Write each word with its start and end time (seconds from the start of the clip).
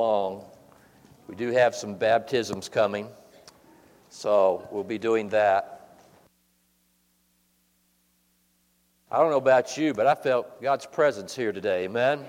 We 0.00 1.34
do 1.36 1.50
have 1.50 1.74
some 1.74 1.94
baptisms 1.94 2.70
coming, 2.70 3.06
so 4.08 4.66
we'll 4.72 4.82
be 4.82 4.96
doing 4.96 5.28
that. 5.28 5.98
I 9.10 9.18
don't 9.18 9.30
know 9.30 9.36
about 9.36 9.76
you, 9.76 9.92
but 9.92 10.06
I 10.06 10.14
felt 10.14 10.62
God's 10.62 10.86
presence 10.86 11.36
here 11.36 11.52
today. 11.52 11.84
Amen. 11.84 12.24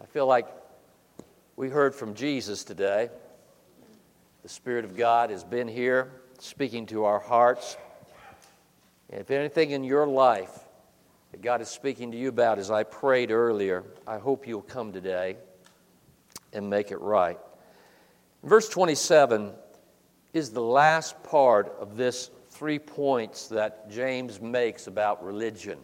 I 0.00 0.06
feel 0.12 0.28
like 0.28 0.46
we 1.56 1.68
heard 1.68 1.96
from 1.96 2.14
Jesus 2.14 2.62
today. 2.62 3.10
The 4.44 4.48
Spirit 4.48 4.84
of 4.84 4.96
God 4.96 5.30
has 5.30 5.42
been 5.42 5.66
here 5.66 6.12
speaking 6.38 6.86
to 6.86 7.06
our 7.06 7.18
hearts. 7.18 7.76
And 9.10 9.20
if 9.20 9.32
anything 9.32 9.72
in 9.72 9.82
your 9.82 10.06
life 10.06 10.60
that 11.32 11.42
God 11.42 11.60
is 11.60 11.68
speaking 11.68 12.12
to 12.12 12.16
you 12.16 12.28
about, 12.28 12.60
as 12.60 12.70
I 12.70 12.84
prayed 12.84 13.32
earlier, 13.32 13.82
I 14.06 14.18
hope 14.18 14.46
you'll 14.46 14.62
come 14.62 14.92
today 14.92 15.36
and 16.56 16.68
make 16.68 16.90
it 16.90 17.00
right. 17.00 17.38
Verse 18.42 18.68
27 18.68 19.52
is 20.32 20.50
the 20.50 20.60
last 20.60 21.22
part 21.22 21.74
of 21.78 21.96
this 21.96 22.30
three 22.50 22.78
points 22.78 23.48
that 23.48 23.90
James 23.90 24.40
makes 24.40 24.86
about 24.86 25.24
religion. 25.24 25.78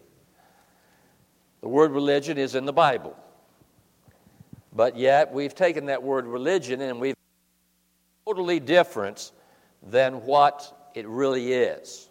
The 1.60 1.68
word 1.68 1.92
religion 1.92 2.38
is 2.38 2.54
in 2.54 2.64
the 2.64 2.72
Bible. 2.72 3.16
But 4.74 4.96
yet, 4.96 5.32
we've 5.32 5.54
taken 5.54 5.86
that 5.86 6.02
word 6.02 6.26
religion 6.26 6.80
and 6.80 7.00
we've 7.00 7.14
totally 8.26 8.58
different 8.58 9.32
than 9.82 10.24
what 10.24 10.90
it 10.94 11.06
really 11.06 11.52
is. 11.52 12.08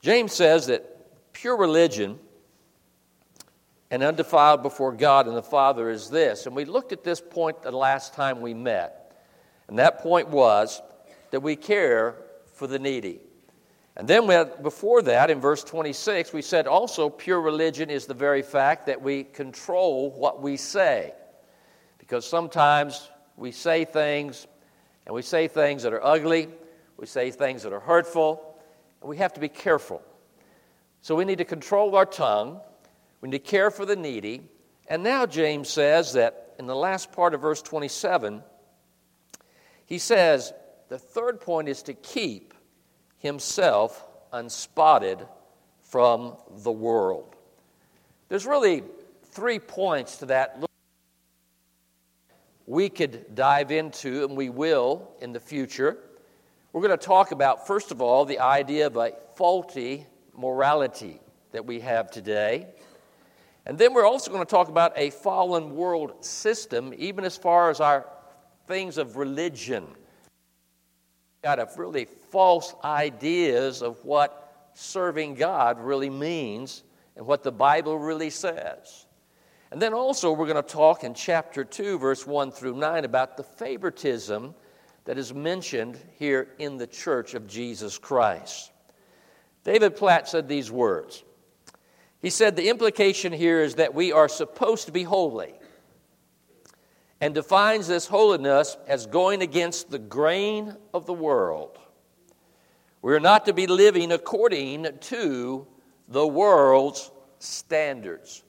James 0.00 0.32
says 0.32 0.66
that 0.68 1.32
pure 1.32 1.56
religion 1.56 2.18
and 3.90 4.02
undefiled 4.02 4.62
before 4.62 4.92
God 4.92 5.26
and 5.26 5.36
the 5.36 5.42
Father 5.42 5.88
is 5.88 6.10
this. 6.10 6.46
And 6.46 6.54
we 6.54 6.64
looked 6.64 6.92
at 6.92 7.04
this 7.04 7.20
point 7.20 7.62
the 7.62 7.70
last 7.70 8.14
time 8.14 8.40
we 8.40 8.54
met. 8.54 9.16
And 9.68 9.78
that 9.78 10.00
point 10.00 10.28
was 10.28 10.82
that 11.30 11.40
we 11.40 11.56
care 11.56 12.16
for 12.54 12.66
the 12.66 12.78
needy. 12.78 13.20
And 13.96 14.06
then 14.06 14.26
we 14.26 14.34
had, 14.34 14.62
before 14.62 15.02
that, 15.02 15.30
in 15.30 15.40
verse 15.40 15.64
26, 15.64 16.32
we 16.32 16.42
said 16.42 16.66
also 16.66 17.08
pure 17.10 17.40
religion 17.40 17.90
is 17.90 18.06
the 18.06 18.14
very 18.14 18.42
fact 18.42 18.86
that 18.86 19.02
we 19.02 19.24
control 19.24 20.10
what 20.10 20.40
we 20.40 20.56
say. 20.56 21.12
Because 21.98 22.24
sometimes 22.26 23.10
we 23.36 23.50
say 23.50 23.84
things, 23.84 24.46
and 25.06 25.14
we 25.14 25.22
say 25.22 25.48
things 25.48 25.82
that 25.82 25.92
are 25.92 26.04
ugly, 26.04 26.48
we 26.96 27.06
say 27.06 27.30
things 27.30 27.62
that 27.64 27.72
are 27.72 27.80
hurtful, 27.80 28.60
and 29.00 29.10
we 29.10 29.16
have 29.16 29.32
to 29.32 29.40
be 29.40 29.48
careful. 29.48 30.02
So 31.00 31.14
we 31.16 31.24
need 31.24 31.38
to 31.38 31.44
control 31.44 31.96
our 31.96 32.06
tongue 32.06 32.60
we 33.20 33.28
need 33.28 33.44
to 33.44 33.50
care 33.50 33.70
for 33.70 33.84
the 33.84 33.96
needy. 33.96 34.42
And 34.88 35.02
now 35.02 35.26
James 35.26 35.68
says 35.68 36.12
that 36.14 36.54
in 36.58 36.66
the 36.66 36.76
last 36.76 37.12
part 37.12 37.34
of 37.34 37.40
verse 37.40 37.62
27, 37.62 38.42
he 39.86 39.98
says 39.98 40.52
the 40.88 40.98
third 40.98 41.40
point 41.40 41.68
is 41.68 41.82
to 41.84 41.94
keep 41.94 42.54
himself 43.18 44.04
unspotted 44.32 45.26
from 45.82 46.36
the 46.62 46.72
world. 46.72 47.34
There's 48.28 48.46
really 48.46 48.82
three 49.30 49.58
points 49.58 50.18
to 50.18 50.26
that 50.26 50.64
we 52.66 52.90
could 52.90 53.34
dive 53.34 53.70
into, 53.70 54.24
and 54.24 54.36
we 54.36 54.50
will 54.50 55.10
in 55.22 55.32
the 55.32 55.40
future. 55.40 55.96
We're 56.72 56.82
going 56.82 56.98
to 56.98 57.06
talk 57.06 57.32
about, 57.32 57.66
first 57.66 57.90
of 57.90 58.02
all, 58.02 58.26
the 58.26 58.40
idea 58.40 58.86
of 58.86 58.96
a 58.96 59.12
faulty 59.36 60.06
morality 60.36 61.18
that 61.52 61.64
we 61.64 61.80
have 61.80 62.10
today. 62.10 62.66
And 63.68 63.76
then 63.76 63.92
we're 63.92 64.06
also 64.06 64.30
going 64.32 64.44
to 64.44 64.50
talk 64.50 64.70
about 64.70 64.94
a 64.96 65.10
fallen 65.10 65.76
world 65.76 66.24
system, 66.24 66.94
even 66.96 67.24
as 67.24 67.36
far 67.36 67.68
as 67.68 67.80
our 67.80 68.06
things 68.66 68.96
of 68.96 69.16
religion. 69.18 69.86
Got 71.44 71.58
a 71.58 71.68
really 71.76 72.06
false 72.06 72.74
ideas 72.82 73.82
of 73.82 74.02
what 74.06 74.70
serving 74.72 75.34
God 75.34 75.78
really 75.78 76.08
means 76.08 76.82
and 77.14 77.26
what 77.26 77.42
the 77.42 77.52
Bible 77.52 77.98
really 77.98 78.30
says. 78.30 79.06
And 79.70 79.82
then 79.82 79.92
also, 79.92 80.32
we're 80.32 80.46
going 80.46 80.56
to 80.56 80.62
talk 80.62 81.04
in 81.04 81.12
chapter 81.12 81.62
2, 81.62 81.98
verse 81.98 82.26
1 82.26 82.52
through 82.52 82.76
9, 82.76 83.04
about 83.04 83.36
the 83.36 83.42
favoritism 83.42 84.54
that 85.04 85.18
is 85.18 85.34
mentioned 85.34 85.98
here 86.18 86.48
in 86.58 86.78
the 86.78 86.86
church 86.86 87.34
of 87.34 87.46
Jesus 87.46 87.98
Christ. 87.98 88.72
David 89.62 89.94
Platt 89.94 90.26
said 90.26 90.48
these 90.48 90.70
words 90.70 91.22
he 92.20 92.30
said 92.30 92.56
the 92.56 92.68
implication 92.68 93.32
here 93.32 93.60
is 93.60 93.76
that 93.76 93.94
we 93.94 94.12
are 94.12 94.28
supposed 94.28 94.86
to 94.86 94.92
be 94.92 95.04
holy 95.04 95.54
and 97.20 97.34
defines 97.34 97.86
this 97.86 98.06
holiness 98.06 98.76
as 98.86 99.06
going 99.06 99.42
against 99.42 99.90
the 99.90 99.98
grain 99.98 100.76
of 100.94 101.06
the 101.06 101.12
world. 101.12 101.78
We're 103.02 103.20
not 103.20 103.46
to 103.46 103.52
be 103.52 103.66
living 103.66 104.12
according 104.12 104.88
to 105.00 105.66
the 106.08 106.26
world's 106.26 107.10
standards. 107.38 108.42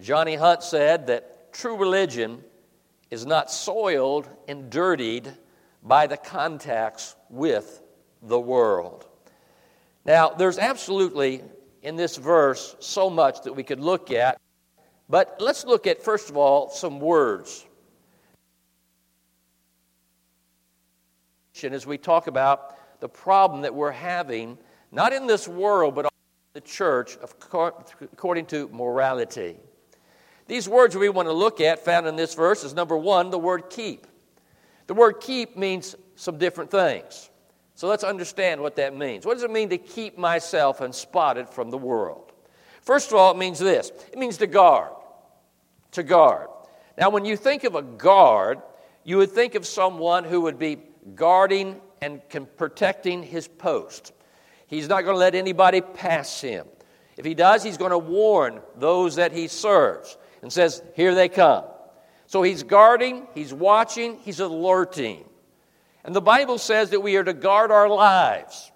Johnny 0.00 0.36
Hunt 0.36 0.62
said 0.62 1.08
that 1.08 1.52
true 1.52 1.76
religion 1.76 2.44
is 3.10 3.26
not 3.26 3.50
soiled 3.50 4.28
and 4.46 4.70
dirtied 4.70 5.36
by 5.82 6.06
the 6.06 6.16
contacts 6.16 7.16
with 7.28 7.82
the 8.22 8.38
world. 8.38 9.06
Now, 10.04 10.30
there's 10.30 10.58
absolutely 10.58 11.42
in 11.82 11.96
this 11.96 12.16
verse 12.16 12.76
so 12.80 13.08
much 13.10 13.42
that 13.42 13.52
we 13.54 13.62
could 13.62 13.80
look 13.80 14.10
at. 14.10 14.38
But 15.08 15.36
let's 15.40 15.64
look 15.64 15.86
at, 15.86 16.02
first 16.02 16.30
of 16.30 16.36
all, 16.36 16.70
some 16.70 17.00
words. 17.00 17.66
As 21.62 21.86
we 21.86 21.98
talk 21.98 22.26
about 22.26 23.00
the 23.00 23.08
problem 23.08 23.62
that 23.62 23.74
we're 23.74 23.90
having, 23.90 24.56
not 24.92 25.12
in 25.12 25.26
this 25.26 25.46
world, 25.46 25.94
but 25.94 26.06
in 26.06 26.10
the 26.54 26.60
church, 26.60 27.18
according 27.22 28.46
to 28.46 28.68
morality. 28.68 29.56
These 30.46 30.68
words 30.68 30.96
we 30.96 31.08
want 31.08 31.28
to 31.28 31.32
look 31.32 31.60
at, 31.60 31.84
found 31.84 32.06
in 32.06 32.16
this 32.16 32.34
verse, 32.34 32.64
is 32.64 32.74
number 32.74 32.96
one, 32.96 33.30
the 33.30 33.38
word 33.38 33.70
keep. 33.70 34.06
The 34.86 34.94
word 34.94 35.20
keep 35.20 35.56
means 35.56 35.94
some 36.16 36.38
different 36.38 36.70
things. 36.70 37.29
So 37.80 37.88
let's 37.88 38.04
understand 38.04 38.60
what 38.60 38.76
that 38.76 38.94
means. 38.94 39.24
What 39.24 39.32
does 39.32 39.42
it 39.42 39.50
mean 39.50 39.70
to 39.70 39.78
keep 39.78 40.18
myself 40.18 40.82
unspotted 40.82 41.48
from 41.48 41.70
the 41.70 41.78
world? 41.78 42.30
First 42.82 43.10
of 43.10 43.16
all, 43.16 43.30
it 43.30 43.38
means 43.38 43.58
this 43.58 43.90
it 44.12 44.18
means 44.18 44.36
to 44.36 44.46
guard. 44.46 44.92
To 45.92 46.02
guard. 46.02 46.48
Now, 46.98 47.08
when 47.08 47.24
you 47.24 47.38
think 47.38 47.64
of 47.64 47.76
a 47.76 47.80
guard, 47.80 48.60
you 49.02 49.16
would 49.16 49.30
think 49.30 49.54
of 49.54 49.66
someone 49.66 50.24
who 50.24 50.42
would 50.42 50.58
be 50.58 50.76
guarding 51.14 51.80
and 52.02 52.20
protecting 52.58 53.22
his 53.22 53.48
post. 53.48 54.12
He's 54.66 54.86
not 54.86 55.04
going 55.04 55.14
to 55.14 55.18
let 55.18 55.34
anybody 55.34 55.80
pass 55.80 56.38
him. 56.38 56.66
If 57.16 57.24
he 57.24 57.32
does, 57.32 57.62
he's 57.62 57.78
going 57.78 57.92
to 57.92 57.98
warn 57.98 58.60
those 58.76 59.16
that 59.16 59.32
he 59.32 59.48
serves 59.48 60.18
and 60.42 60.52
says, 60.52 60.82
Here 60.96 61.14
they 61.14 61.30
come. 61.30 61.64
So 62.26 62.42
he's 62.42 62.62
guarding, 62.62 63.26
he's 63.34 63.54
watching, 63.54 64.18
he's 64.18 64.40
alerting. 64.40 65.24
And 66.04 66.14
the 66.14 66.20
Bible 66.20 66.58
says 66.58 66.90
that 66.90 67.00
we 67.00 67.16
are 67.16 67.24
to 67.24 67.34
guard 67.34 67.70
our 67.70 67.88
lives. 67.88 68.70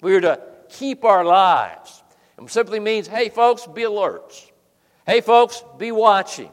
We 0.00 0.14
are 0.16 0.20
to 0.20 0.40
keep 0.68 1.04
our 1.04 1.24
lives. 1.24 2.02
It 2.40 2.50
simply 2.50 2.80
means, 2.80 3.08
hey, 3.08 3.30
folks, 3.30 3.66
be 3.66 3.84
alert. 3.84 4.34
Hey, 5.06 5.20
folks, 5.20 5.64
be 5.78 5.90
watching. 5.92 6.50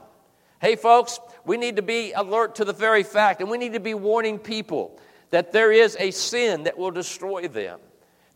Hey, 0.62 0.78
folks, 0.78 1.20
we 1.46 1.58
need 1.58 1.76
to 1.76 1.82
be 1.82 2.14
alert 2.14 2.56
to 2.56 2.66
the 2.66 2.74
very 2.74 3.04
fact, 3.04 3.42
and 3.42 3.50
we 3.50 3.58
need 3.58 3.74
to 3.74 3.80
be 3.80 3.94
warning 3.94 4.40
people 4.40 5.00
that 5.30 5.52
there 5.52 5.72
is 5.72 5.98
a 6.00 6.12
sin 6.12 6.64
that 6.64 6.78
will 6.78 6.92
destroy 6.92 7.48
them, 7.48 7.80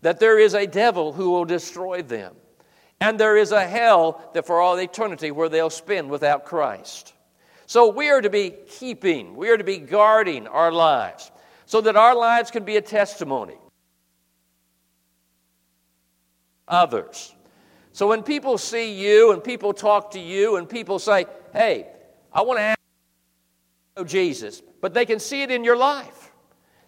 that 0.02 0.20
there 0.20 0.38
is 0.38 0.54
a 0.54 0.68
devil 0.68 1.14
who 1.14 1.32
will 1.32 1.46
destroy 1.46 2.02
them, 2.02 2.36
and 3.00 3.20
there 3.20 3.38
is 3.38 3.52
a 3.52 3.66
hell 3.66 4.22
that 4.34 4.46
for 4.46 4.60
all 4.60 4.78
eternity 4.78 5.32
where 5.32 5.50
they'll 5.50 5.70
spend 5.70 6.10
without 6.10 6.46
Christ. 6.46 7.14
So 7.66 7.90
we 7.90 8.10
are 8.10 8.22
to 8.22 8.30
be 8.30 8.54
keeping, 8.68 9.36
we 9.36 9.50
are 9.50 9.58
to 9.58 9.64
be 9.64 9.78
guarding 9.78 10.48
our 10.48 10.72
lives 10.72 11.32
so 11.70 11.82
that 11.82 11.96
our 11.96 12.16
lives 12.16 12.50
can 12.50 12.64
be 12.64 12.78
a 12.78 12.82
testimony. 12.82 13.54
Others. 16.68 17.36
So 17.94 18.08
when 18.08 18.24
people 18.24 18.58
see 18.58 18.94
you 18.94 19.34
and 19.34 19.44
people 19.44 19.72
talk 19.74 20.10
to 20.12 20.20
you 20.20 20.56
and 20.56 20.68
people 20.68 20.98
say, 20.98 21.28
hey, 21.54 21.86
I 22.34 22.42
want 22.42 22.58
to 22.58 22.64
ask 22.64 22.80
you 24.00 24.06
Jesus, 24.06 24.64
but 24.82 24.96
they 24.96 25.06
can 25.06 25.20
see 25.20 25.44
it 25.44 25.52
in 25.52 25.64
your 25.64 25.78
life. 25.78 26.32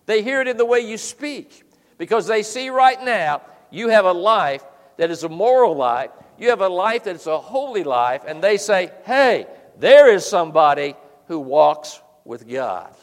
They 0.07 0.23
hear 0.23 0.41
it 0.41 0.47
in 0.47 0.57
the 0.57 0.65
way 0.65 0.79
you 0.79 0.97
speak 0.97 1.63
because 1.99 2.25
they 2.25 2.41
see 2.41 2.69
right 2.69 3.03
now 3.03 3.43
you 3.69 3.89
have 3.89 4.05
a 4.05 4.11
life 4.11 4.63
that 4.97 5.11
is 5.11 5.23
a 5.23 5.29
moral 5.29 5.75
life, 5.75 6.09
you 6.39 6.49
have 6.49 6.61
a 6.61 6.69
life 6.69 7.03
that 7.03 7.17
is 7.17 7.27
a 7.27 7.37
holy 7.37 7.83
life, 7.83 8.23
and 8.27 8.43
they 8.43 8.57
say, 8.57 8.91
hey, 9.05 9.45
there 9.77 10.11
is 10.11 10.25
somebody 10.25 10.95
who 11.27 11.37
walks 11.37 12.01
with 12.25 12.49
God. 12.49 12.95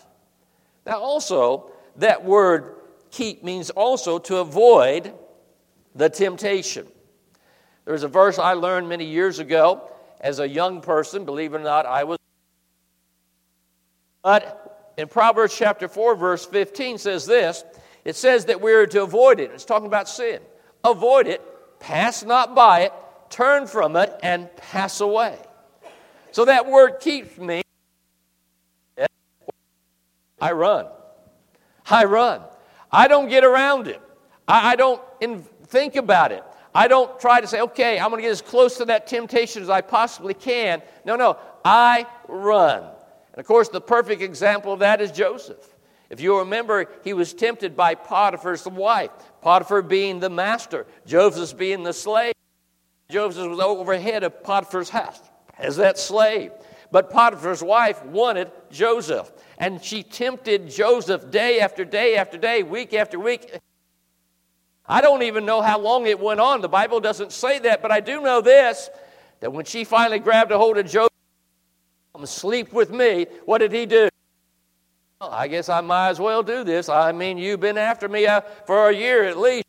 Now, 0.88 1.00
also, 1.00 1.70
that 1.96 2.24
word 2.24 2.76
keep 3.10 3.44
means 3.44 3.68
also 3.68 4.18
to 4.20 4.38
avoid 4.38 5.12
the 5.94 6.08
temptation. 6.08 6.86
There's 7.84 8.04
a 8.04 8.08
verse 8.08 8.38
I 8.38 8.54
learned 8.54 8.88
many 8.88 9.04
years 9.04 9.38
ago 9.38 9.90
as 10.18 10.38
a 10.38 10.48
young 10.48 10.80
person, 10.80 11.26
believe 11.26 11.52
it 11.52 11.58
or 11.58 11.60
not, 11.60 11.84
I 11.84 12.04
was 12.04 12.18
But 14.22 14.94
in 14.96 15.08
Proverbs 15.08 15.54
chapter 15.54 15.88
4, 15.88 16.16
verse 16.16 16.46
15 16.46 16.96
says 16.96 17.26
this 17.26 17.64
it 18.06 18.16
says 18.16 18.46
that 18.46 18.62
we're 18.62 18.86
to 18.86 19.02
avoid 19.02 19.40
it. 19.40 19.50
It's 19.52 19.66
talking 19.66 19.86
about 19.86 20.08
sin. 20.08 20.40
Avoid 20.84 21.26
it, 21.26 21.42
pass 21.80 22.24
not 22.24 22.54
by 22.54 22.80
it, 22.80 22.92
turn 23.28 23.66
from 23.66 23.94
it, 23.96 24.18
and 24.22 24.48
pass 24.56 25.02
away. 25.02 25.36
So 26.32 26.46
that 26.46 26.66
word 26.66 27.00
keeps 27.00 27.36
me. 27.36 27.62
I 30.40 30.52
run. 30.52 30.86
I 31.90 32.04
run. 32.04 32.42
I 32.90 33.08
don't 33.08 33.28
get 33.28 33.44
around 33.44 33.88
it. 33.88 34.00
I, 34.46 34.72
I 34.72 34.76
don't 34.76 35.02
in, 35.20 35.42
think 35.66 35.96
about 35.96 36.32
it. 36.32 36.44
I 36.74 36.88
don't 36.88 37.18
try 37.18 37.40
to 37.40 37.46
say, 37.46 37.60
okay, 37.60 37.98
I'm 37.98 38.10
going 38.10 38.22
to 38.22 38.22
get 38.22 38.30
as 38.30 38.42
close 38.42 38.76
to 38.78 38.84
that 38.86 39.06
temptation 39.06 39.62
as 39.62 39.70
I 39.70 39.80
possibly 39.80 40.34
can. 40.34 40.82
No, 41.04 41.16
no, 41.16 41.38
I 41.64 42.06
run. 42.28 42.82
And 42.82 43.40
of 43.40 43.46
course, 43.46 43.68
the 43.68 43.80
perfect 43.80 44.22
example 44.22 44.72
of 44.72 44.80
that 44.80 45.00
is 45.00 45.10
Joseph. 45.10 45.74
If 46.10 46.20
you 46.20 46.38
remember, 46.38 46.88
he 47.04 47.12
was 47.12 47.34
tempted 47.34 47.76
by 47.76 47.94
Potiphar's 47.94 48.66
wife, 48.66 49.10
Potiphar 49.42 49.82
being 49.82 50.20
the 50.20 50.30
master, 50.30 50.86
Joseph 51.06 51.58
being 51.58 51.82
the 51.82 51.92
slave. 51.92 52.32
Joseph 53.10 53.48
was 53.48 53.60
overhead 53.60 54.22
of 54.22 54.42
Potiphar's 54.42 54.88
house 54.88 55.20
as 55.58 55.76
that 55.76 55.98
slave. 55.98 56.52
But 56.90 57.10
Potiphar's 57.10 57.62
wife 57.62 58.02
wanted 58.04 58.50
Joseph, 58.70 59.30
and 59.58 59.82
she 59.82 60.04
tempted 60.04 60.70
Joseph 60.70 61.30
day 61.30 61.60
after 61.60 61.84
day 61.84 62.16
after 62.16 62.38
day, 62.38 62.62
week 62.62 62.94
after 62.94 63.18
week. 63.18 63.58
I 64.86 65.00
don't 65.00 65.22
even 65.24 65.44
know 65.44 65.60
how 65.60 65.78
long 65.78 66.06
it 66.06 66.18
went 66.18 66.40
on. 66.40 66.62
The 66.62 66.68
Bible 66.68 67.00
doesn't 67.00 67.32
say 67.32 67.58
that, 67.58 67.82
but 67.82 67.90
I 67.90 68.00
do 68.00 68.22
know 68.22 68.40
this 68.40 68.88
that 69.40 69.52
when 69.52 69.64
she 69.64 69.84
finally 69.84 70.18
grabbed 70.18 70.50
a 70.50 70.58
hold 70.58 70.78
of 70.78 70.86
Joseph, 70.86 71.12
come 72.14 72.24
sleep 72.26 72.72
with 72.72 72.90
me, 72.90 73.26
what 73.44 73.58
did 73.58 73.72
he 73.72 73.86
do? 73.86 74.08
Well, 75.20 75.30
I 75.30 75.48
guess 75.48 75.68
I 75.68 75.80
might 75.80 76.10
as 76.10 76.20
well 76.20 76.42
do 76.42 76.64
this. 76.64 76.88
I 76.88 77.12
mean, 77.12 77.38
you've 77.38 77.60
been 77.60 77.78
after 77.78 78.08
me 78.08 78.26
uh, 78.26 78.40
for 78.66 78.88
a 78.88 78.94
year 78.94 79.24
at 79.24 79.38
least. 79.38 79.66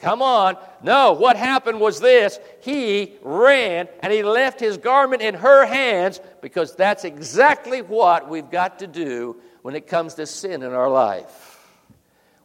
Come 0.00 0.22
on. 0.22 0.56
No, 0.82 1.12
what 1.12 1.36
happened 1.36 1.80
was 1.80 2.00
this. 2.00 2.38
He 2.60 3.16
ran 3.22 3.88
and 4.00 4.12
he 4.12 4.22
left 4.22 4.60
his 4.60 4.76
garment 4.76 5.22
in 5.22 5.34
her 5.34 5.66
hands 5.66 6.20
because 6.40 6.74
that's 6.76 7.04
exactly 7.04 7.82
what 7.82 8.28
we've 8.28 8.50
got 8.50 8.78
to 8.80 8.86
do 8.86 9.40
when 9.62 9.74
it 9.74 9.86
comes 9.86 10.14
to 10.14 10.26
sin 10.26 10.62
in 10.62 10.72
our 10.72 10.88
life. 10.88 11.66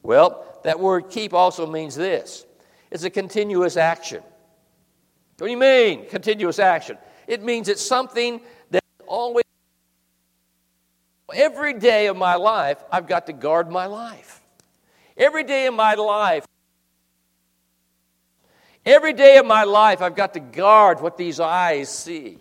Well, 0.02 0.46
that 0.64 0.80
word 0.80 1.10
keep 1.10 1.34
also 1.34 1.68
means 1.68 1.96
this 1.96 2.46
it's 2.92 3.04
a 3.04 3.10
continuous 3.10 3.78
action. 3.78 4.24
What 5.38 5.48
do 5.48 5.52
you 5.52 5.58
mean, 5.58 6.08
continuous 6.08 6.60
action? 6.60 6.98
It 7.28 7.44
means 7.44 7.68
it's 7.68 7.82
something 7.82 8.42
that 8.70 8.84
always, 9.08 9.44
every 11.34 11.74
day 11.74 12.08
of 12.08 12.18
my 12.18 12.36
life, 12.36 12.84
I've 12.92 13.08
got 13.08 13.26
to 13.28 13.34
guard 13.34 13.70
my 13.72 13.88
life. 13.88 14.42
Every 15.18 15.44
day 15.44 15.68
of 15.68 15.74
my 15.74 15.96
life, 15.96 16.46
Every 18.86 19.14
day 19.14 19.38
of 19.38 19.46
my 19.46 19.64
life, 19.64 20.02
I've 20.02 20.16
got 20.16 20.34
to 20.34 20.40
guard 20.40 21.00
what 21.00 21.18
these 21.18 21.40
eyes 21.40 21.90
see. 21.90 22.38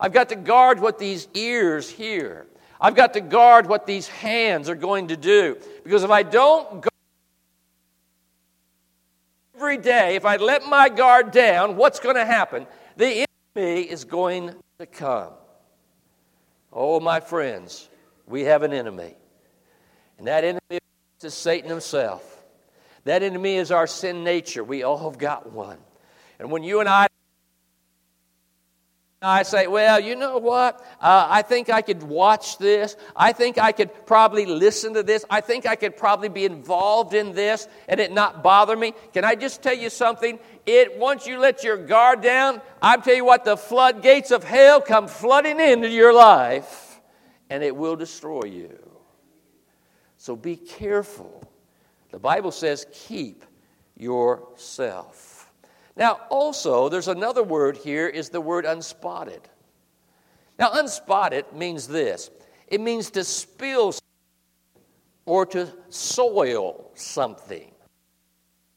I've 0.00 0.12
got 0.12 0.30
to 0.30 0.36
guard 0.36 0.80
what 0.80 0.98
these 0.98 1.28
ears 1.34 1.88
hear. 1.88 2.46
I've 2.80 2.96
got 2.96 3.12
to 3.12 3.20
guard 3.20 3.68
what 3.68 3.86
these 3.86 4.08
hands 4.08 4.68
are 4.68 4.74
going 4.74 5.08
to 5.08 5.16
do. 5.16 5.58
Because 5.84 6.02
if 6.02 6.10
I 6.10 6.22
don't 6.22 6.70
guard 6.80 6.88
every 9.54 9.76
day, 9.76 10.16
if 10.16 10.24
I 10.24 10.36
let 10.36 10.64
my 10.64 10.88
guard 10.88 11.30
down, 11.30 11.76
what's 11.76 12.00
going 12.00 12.16
to 12.16 12.24
happen? 12.24 12.66
The 12.96 13.26
enemy 13.56 13.82
is 13.82 14.04
going 14.04 14.54
to 14.78 14.86
come. 14.86 15.32
Oh, 16.72 16.98
my 17.00 17.20
friends, 17.20 17.88
we 18.26 18.42
have 18.42 18.62
an 18.62 18.72
enemy. 18.72 19.14
And 20.18 20.26
that 20.26 20.42
enemy 20.42 20.80
is 21.22 21.34
Satan 21.34 21.68
himself. 21.68 22.31
That 23.04 23.22
enemy 23.22 23.56
is 23.56 23.70
our 23.70 23.86
sin 23.86 24.24
nature. 24.24 24.62
We 24.62 24.82
all 24.82 25.10
have 25.10 25.18
got 25.18 25.52
one. 25.52 25.78
And 26.38 26.50
when 26.50 26.62
you 26.62 26.80
and 26.80 26.88
I 26.88 27.08
I 29.24 29.44
say, 29.44 29.68
well, 29.68 30.00
you 30.00 30.16
know 30.16 30.38
what? 30.38 30.80
Uh, 31.00 31.26
I 31.30 31.42
think 31.42 31.70
I 31.70 31.80
could 31.80 32.02
watch 32.02 32.58
this. 32.58 32.96
I 33.14 33.32
think 33.32 33.56
I 33.56 33.70
could 33.70 34.04
probably 34.04 34.46
listen 34.46 34.94
to 34.94 35.04
this. 35.04 35.24
I 35.30 35.40
think 35.40 35.64
I 35.64 35.76
could 35.76 35.96
probably 35.96 36.28
be 36.28 36.44
involved 36.44 37.14
in 37.14 37.32
this 37.32 37.68
and 37.86 38.00
it 38.00 38.10
not 38.10 38.42
bother 38.42 38.76
me. 38.76 38.94
Can 39.12 39.24
I 39.24 39.36
just 39.36 39.62
tell 39.62 39.76
you 39.76 39.90
something? 39.90 40.40
It 40.66 40.98
once 40.98 41.26
you 41.26 41.38
let 41.38 41.62
your 41.62 41.76
guard 41.76 42.20
down, 42.20 42.60
I 42.80 42.96
tell 42.96 43.14
you 43.14 43.24
what, 43.24 43.44
the 43.44 43.56
floodgates 43.56 44.32
of 44.32 44.42
hell 44.42 44.80
come 44.80 45.06
flooding 45.06 45.60
into 45.60 45.88
your 45.88 46.12
life 46.12 47.00
and 47.48 47.62
it 47.62 47.76
will 47.76 47.96
destroy 47.96 48.44
you. 48.44 48.76
So 50.16 50.34
be 50.34 50.56
careful. 50.56 51.48
The 52.12 52.18
Bible 52.18 52.52
says, 52.52 52.86
keep 52.92 53.44
yourself. 53.96 55.50
Now, 55.96 56.20
also, 56.30 56.88
there's 56.88 57.08
another 57.08 57.42
word 57.42 57.76
here, 57.78 58.06
is 58.06 58.28
the 58.28 58.40
word 58.40 58.64
unspotted. 58.64 59.40
Now, 60.58 60.72
unspotted 60.72 61.52
means 61.54 61.88
this 61.88 62.30
it 62.68 62.80
means 62.80 63.10
to 63.10 63.24
spill 63.24 63.94
or 65.24 65.46
to 65.46 65.68
soil 65.88 66.90
something. 66.94 67.70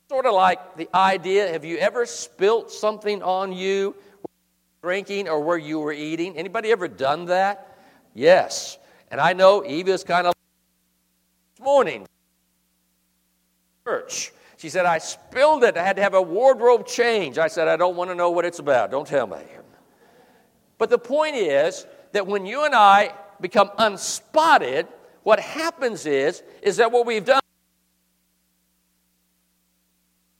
Sort 0.10 0.26
of 0.26 0.34
like 0.34 0.78
the 0.78 0.90
idea 0.94 1.52
have 1.52 1.66
you 1.66 1.78
ever 1.78 2.06
spilt 2.06 2.72
something 2.72 3.22
on 3.22 3.52
you 3.52 3.96
drinking 4.82 5.28
or 5.28 5.42
where 5.42 5.58
you 5.58 5.80
were 5.80 5.92
eating? 5.92 6.38
Anybody 6.38 6.72
ever 6.72 6.88
done 6.88 7.26
that? 7.26 7.78
Yes. 8.14 8.78
And 9.12 9.20
I 9.20 9.34
know 9.34 9.66
Eve 9.66 9.90
is 9.90 10.04
kind 10.04 10.28
of 10.28 10.34
morning 11.60 12.06
church. 13.86 14.34
She 14.58 14.70
said, 14.70 14.88
I 14.88 14.98
spilled 14.98 15.64
it. 15.64 15.78
I 15.78 15.84
had 15.84 15.98
to 15.98 16.02
have 16.02 16.16
a 16.16 16.22
wardrobe 16.22 16.88
change. 16.88 17.38
I 17.38 17.48
said, 17.48 17.68
I 17.68 17.76
don't 17.76 17.96
want 17.96 18.10
to 18.10 18.16
know 18.16 18.32
what 18.32 18.44
it's 18.44 18.58
about. 18.58 18.90
Don't 18.90 19.06
tell 19.06 19.28
me. 19.28 19.38
But 20.80 20.90
the 20.90 20.98
point 20.98 21.36
is 21.36 21.86
that 22.12 22.26
when 22.26 22.48
you 22.48 22.66
and 22.66 22.74
I 22.74 23.14
become 23.40 23.70
unspotted, 23.78 24.88
what 25.22 25.40
happens 25.40 26.08
is, 26.08 26.42
is 26.64 26.78
that 26.78 26.92
what 26.92 27.06
we've 27.06 27.26
done, 27.26 27.42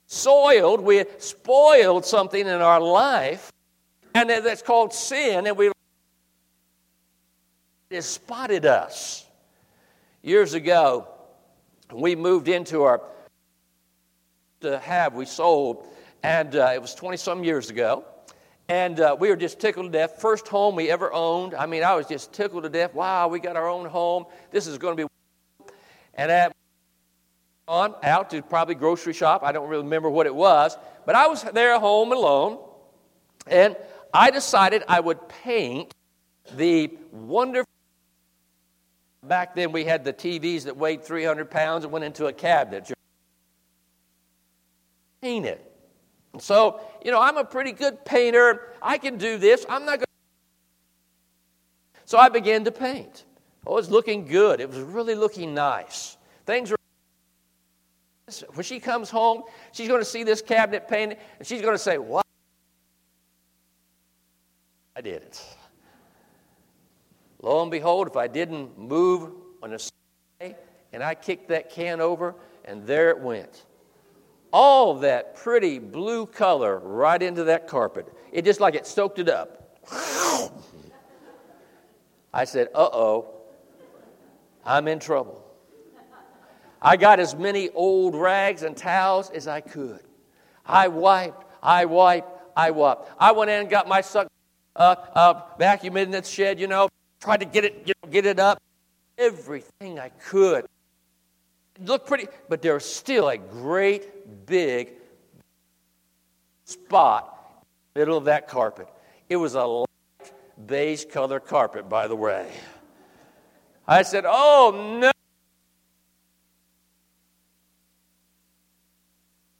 soiled, 0.08 0.80
we 0.80 1.04
spoiled 1.18 2.04
something 2.04 2.40
in 2.40 2.60
our 2.60 2.80
life, 2.80 3.52
and 4.14 4.28
that's 4.28 4.62
called 4.62 4.92
sin, 4.92 5.46
and 5.46 5.56
we 5.56 5.70
it 7.90 8.02
spotted 8.02 8.66
us. 8.66 9.24
Years 10.22 10.54
ago, 10.54 11.06
we 11.92 12.16
moved 12.16 12.48
into 12.48 12.82
our 12.82 13.00
to 14.70 14.78
have, 14.78 15.14
we 15.14 15.24
sold, 15.24 15.86
and 16.22 16.54
uh, 16.56 16.70
it 16.74 16.82
was 16.82 16.94
20 16.94 17.16
some 17.16 17.44
years 17.44 17.70
ago. 17.70 18.04
And 18.68 18.98
uh, 18.98 19.16
we 19.18 19.28
were 19.28 19.36
just 19.36 19.60
tickled 19.60 19.86
to 19.86 19.98
death. 19.98 20.20
First 20.20 20.48
home 20.48 20.74
we 20.74 20.90
ever 20.90 21.12
owned. 21.12 21.54
I 21.54 21.66
mean, 21.66 21.84
I 21.84 21.94
was 21.94 22.06
just 22.06 22.32
tickled 22.32 22.64
to 22.64 22.68
death. 22.68 22.94
Wow, 22.94 23.28
we 23.28 23.38
got 23.38 23.56
our 23.56 23.68
own 23.68 23.86
home. 23.86 24.24
This 24.50 24.66
is 24.66 24.76
going 24.76 24.96
to 24.96 25.06
be. 25.06 25.68
And 26.14 26.32
at 26.32 26.52
on 27.68 27.94
out 28.02 28.30
to 28.30 28.42
probably 28.42 28.76
grocery 28.76 29.12
shop. 29.12 29.42
I 29.42 29.50
don't 29.52 29.68
really 29.68 29.82
remember 29.82 30.08
what 30.08 30.26
it 30.26 30.34
was, 30.34 30.76
but 31.04 31.16
I 31.16 31.26
was 31.26 31.42
there 31.42 31.78
home 31.80 32.12
alone, 32.12 32.58
and 33.46 33.76
I 34.14 34.30
decided 34.30 34.84
I 34.88 35.00
would 35.00 35.28
paint 35.28 35.92
the 36.56 36.96
wonderful. 37.10 37.66
Back 39.24 39.56
then, 39.56 39.72
we 39.72 39.84
had 39.84 40.04
the 40.04 40.12
TVs 40.12 40.64
that 40.64 40.76
weighed 40.76 41.02
300 41.02 41.50
pounds 41.50 41.84
and 41.84 41.92
went 41.92 42.04
into 42.04 42.26
a 42.26 42.32
cabinet 42.32 42.95
paint 45.20 45.46
it. 45.46 45.72
So, 46.38 46.80
you 47.04 47.10
know, 47.10 47.20
I'm 47.20 47.36
a 47.36 47.44
pretty 47.44 47.72
good 47.72 48.04
painter. 48.04 48.72
I 48.82 48.98
can 48.98 49.16
do 49.16 49.38
this. 49.38 49.64
I'm 49.68 49.84
not 49.84 49.98
going 49.98 50.00
to. 50.00 50.06
So 52.04 52.18
I 52.18 52.28
began 52.28 52.64
to 52.64 52.70
paint. 52.70 53.24
Oh, 53.66 53.72
it 53.72 53.76
was 53.76 53.90
looking 53.90 54.26
good. 54.26 54.60
It 54.60 54.68
was 54.68 54.78
really 54.78 55.14
looking 55.14 55.54
nice. 55.54 56.16
Things 56.44 56.70
were. 56.70 56.76
When 58.54 58.64
she 58.64 58.80
comes 58.80 59.08
home, 59.08 59.44
she's 59.72 59.88
going 59.88 60.00
to 60.00 60.04
see 60.04 60.24
this 60.24 60.42
cabinet 60.42 60.88
painted, 60.88 61.18
and 61.38 61.46
she's 61.46 61.62
going 61.62 61.74
to 61.74 61.78
say, 61.78 61.96
What? 61.96 62.26
I 64.96 65.00
did 65.00 65.22
it. 65.22 65.42
Lo 67.42 67.62
and 67.62 67.70
behold, 67.70 68.08
if 68.08 68.16
I 68.16 68.26
didn't 68.26 68.76
move 68.78 69.30
on 69.62 69.72
a 69.72 69.78
Sunday, 69.78 70.56
and 70.92 71.02
I 71.02 71.14
kicked 71.14 71.48
that 71.48 71.70
can 71.70 72.00
over, 72.00 72.34
and 72.64 72.86
there 72.86 73.10
it 73.10 73.20
went 73.20 73.64
all 74.56 74.94
that 74.94 75.36
pretty 75.36 75.78
blue 75.78 76.24
color 76.24 76.78
right 76.78 77.20
into 77.20 77.44
that 77.44 77.68
carpet. 77.68 78.10
It 78.32 78.46
just 78.46 78.58
like 78.58 78.74
it 78.74 78.86
soaked 78.86 79.18
it 79.18 79.28
up. 79.28 79.78
I 82.32 82.44
said, 82.44 82.68
uh 82.74 82.88
oh, 82.90 83.34
I'm 84.64 84.88
in 84.88 84.98
trouble. 84.98 85.44
I 86.80 86.96
got 86.96 87.20
as 87.20 87.36
many 87.36 87.68
old 87.68 88.14
rags 88.14 88.62
and 88.62 88.74
towels 88.74 89.28
as 89.28 89.46
I 89.46 89.60
could. 89.60 90.00
I 90.64 90.88
wiped, 90.88 91.44
I 91.62 91.84
wiped, 91.84 92.30
I 92.56 92.70
wiped. 92.70 93.10
I 93.18 93.32
went 93.32 93.50
in 93.50 93.60
and 93.60 93.68
got 93.68 93.86
my 93.86 94.00
suck, 94.00 94.26
uh, 94.74 94.96
uh, 95.14 95.42
vacuum 95.58 95.98
in 95.98 96.12
that 96.12 96.24
shed, 96.24 96.58
you 96.58 96.66
know, 96.66 96.88
tried 97.20 97.40
to 97.40 97.46
get 97.46 97.66
it, 97.66 97.82
you 97.84 97.92
know, 98.02 98.10
get 98.10 98.24
it 98.24 98.40
up. 98.40 98.62
everything 99.18 99.98
I 99.98 100.08
could. 100.08 100.64
It 101.74 101.84
looked 101.84 102.06
pretty, 102.06 102.28
but 102.48 102.62
there 102.62 102.72
was 102.72 102.86
still 102.86 103.28
a 103.28 103.36
great 103.36 104.15
big 104.26 104.92
spot 106.64 107.64
in 107.94 108.00
the 108.00 108.00
middle 108.00 108.18
of 108.18 108.24
that 108.24 108.48
carpet. 108.48 108.88
It 109.28 109.36
was 109.36 109.54
a 109.54 109.64
light 109.64 109.86
beige 110.66 111.04
color 111.06 111.40
carpet, 111.40 111.88
by 111.88 112.08
the 112.08 112.16
way. 112.16 112.50
I 113.86 114.02
said, 114.02 114.24
Oh 114.26 114.98
no. 115.00 115.10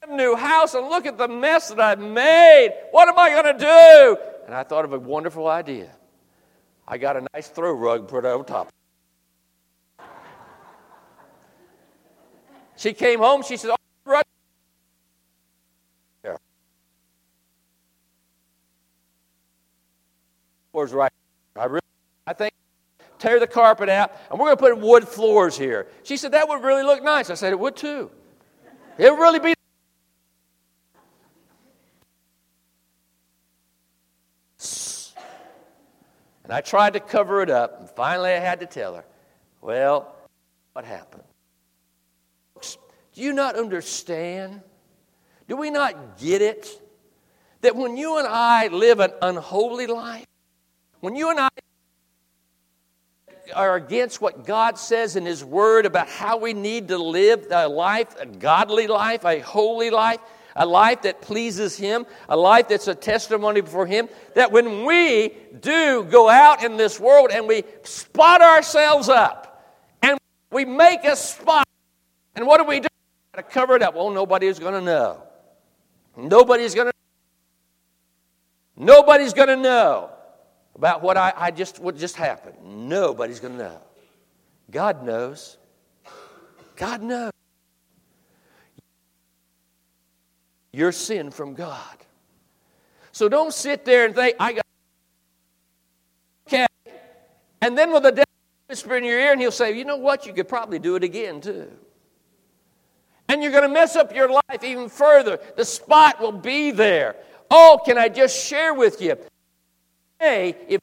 New 0.08 0.36
house 0.36 0.74
and 0.74 0.88
look 0.88 1.04
at 1.04 1.18
the 1.18 1.28
mess 1.28 1.68
that 1.68 1.80
I've 1.80 1.98
made. 1.98 2.70
What 2.92 3.08
am 3.08 3.18
I 3.18 3.30
going 3.30 3.58
to 3.58 3.64
do? 3.64 4.16
And 4.46 4.54
I 4.54 4.62
thought 4.62 4.84
of 4.84 4.92
a 4.92 4.98
wonderful 4.98 5.48
idea. 5.48 5.90
I 6.86 6.98
got 6.98 7.16
a 7.16 7.26
nice 7.34 7.48
throw 7.48 7.72
rug 7.72 8.06
put 8.06 8.24
over 8.24 8.44
top. 8.44 8.68
She 12.76 12.92
came 12.92 13.18
home. 13.18 13.42
She 13.42 13.56
said, 13.56 13.70
oh, 13.70 13.76
rug. 14.04 14.24
There. 16.22 16.38
Was 20.86 20.92
right. 20.92 21.12
I 21.56 21.64
really, 21.64 21.80
I 22.28 22.32
think, 22.32 22.54
tear 23.18 23.40
the 23.40 23.48
carpet 23.48 23.88
out, 23.88 24.12
and 24.30 24.38
we're 24.38 24.54
going 24.54 24.56
to 24.56 24.62
put 24.76 24.78
wood 24.78 25.08
floors 25.08 25.58
here. 25.58 25.88
She 26.04 26.16
said 26.16 26.30
that 26.30 26.48
would 26.48 26.62
really 26.62 26.84
look 26.84 27.02
nice. 27.02 27.28
I 27.28 27.34
said 27.34 27.52
it 27.52 27.58
would 27.58 27.74
too. 27.74 28.08
It 28.96 29.10
would 29.10 29.18
really 29.18 29.40
be 29.40 29.54
And 36.44 36.52
I 36.52 36.60
tried 36.60 36.92
to 36.92 37.00
cover 37.00 37.42
it 37.42 37.50
up, 37.50 37.80
and 37.80 37.90
finally 37.90 38.30
I 38.30 38.38
had 38.38 38.60
to 38.60 38.66
tell 38.66 38.94
her, 38.94 39.04
well, 39.60 40.14
what 40.72 40.84
happened? 40.84 41.24
Do 42.62 43.22
you 43.22 43.32
not 43.32 43.56
understand? 43.56 44.60
Do 45.48 45.56
we 45.56 45.70
not 45.70 46.16
get 46.16 46.42
it? 46.42 46.80
That 47.62 47.74
when 47.74 47.96
you 47.96 48.18
and 48.18 48.28
I 48.28 48.68
live 48.68 49.00
an 49.00 49.10
unholy 49.20 49.88
life, 49.88 50.26
when 51.06 51.14
you 51.14 51.30
and 51.30 51.38
I 51.38 51.48
are 53.54 53.76
against 53.76 54.20
what 54.20 54.44
God 54.44 54.76
says 54.76 55.14
in 55.14 55.24
His 55.24 55.44
Word 55.44 55.86
about 55.86 56.08
how 56.08 56.36
we 56.36 56.52
need 56.52 56.88
to 56.88 56.98
live 56.98 57.46
a 57.48 57.68
life, 57.68 58.16
a 58.18 58.26
godly 58.26 58.88
life, 58.88 59.24
a 59.24 59.38
holy 59.38 59.90
life, 59.90 60.18
a 60.56 60.66
life 60.66 61.02
that 61.02 61.22
pleases 61.22 61.76
Him, 61.76 62.06
a 62.28 62.36
life 62.36 62.66
that's 62.66 62.88
a 62.88 62.94
testimony 62.96 63.62
for 63.62 63.86
Him, 63.86 64.08
that 64.34 64.50
when 64.50 64.84
we 64.84 65.32
do 65.60 66.02
go 66.02 66.28
out 66.28 66.64
in 66.64 66.76
this 66.76 66.98
world 66.98 67.30
and 67.32 67.46
we 67.46 67.62
spot 67.84 68.42
ourselves 68.42 69.08
up 69.08 69.64
and 70.02 70.18
we 70.50 70.64
make 70.64 71.04
a 71.04 71.14
spot, 71.14 71.68
and 72.34 72.48
what 72.48 72.58
do 72.58 72.64
we 72.64 72.80
do? 72.80 72.88
To 73.36 73.44
cover 73.44 73.76
it 73.76 73.82
up. 73.82 73.94
Well, 73.94 74.10
nobody's 74.10 74.58
going 74.58 74.74
to 74.74 74.80
know. 74.80 75.22
Nobody's 76.16 76.74
going 76.74 76.88
to. 76.88 76.92
Nobody's 78.76 79.34
going 79.34 79.48
to 79.50 79.56
know 79.56 80.15
about 80.76 81.02
what 81.02 81.16
I, 81.16 81.32
I 81.36 81.50
just 81.50 81.80
what 81.80 81.96
just 81.96 82.14
happened. 82.14 82.56
Nobody's 82.88 83.40
going 83.40 83.58
to 83.58 83.64
know. 83.64 83.80
God 84.70 85.04
knows. 85.04 85.56
God 86.76 87.02
knows. 87.02 87.32
your 90.76 90.92
sin 90.92 91.30
from 91.30 91.54
God. 91.54 91.96
So 93.10 93.30
don't 93.30 93.52
sit 93.52 93.86
there 93.86 94.04
and 94.04 94.14
think, 94.14 94.36
I 94.38 94.52
got 94.52 94.66
okay. 96.46 96.66
And 97.62 97.76
then 97.78 97.92
with 97.94 98.02
the 98.02 98.10
devil 98.10 98.24
whisper 98.68 98.96
in 98.96 99.04
your 99.04 99.18
ear, 99.18 99.32
and 99.32 99.40
he'll 99.40 99.50
say, 99.50 99.76
you 99.76 99.86
know 99.86 99.96
what, 99.96 100.26
you 100.26 100.34
could 100.34 100.48
probably 100.48 100.78
do 100.78 100.94
it 100.94 101.02
again 101.02 101.40
too. 101.40 101.72
And 103.28 103.42
you're 103.42 103.52
going 103.52 103.62
to 103.62 103.70
mess 103.70 103.96
up 103.96 104.14
your 104.14 104.30
life 104.30 104.62
even 104.62 104.90
further. 104.90 105.40
The 105.56 105.64
spot 105.64 106.20
will 106.20 106.30
be 106.30 106.70
there. 106.72 107.16
Oh, 107.50 107.80
can 107.82 107.96
I 107.96 108.10
just 108.10 108.46
share 108.46 108.74
with 108.74 109.00
you? 109.00 109.16
Hey, 110.18 110.56
if 110.68 110.80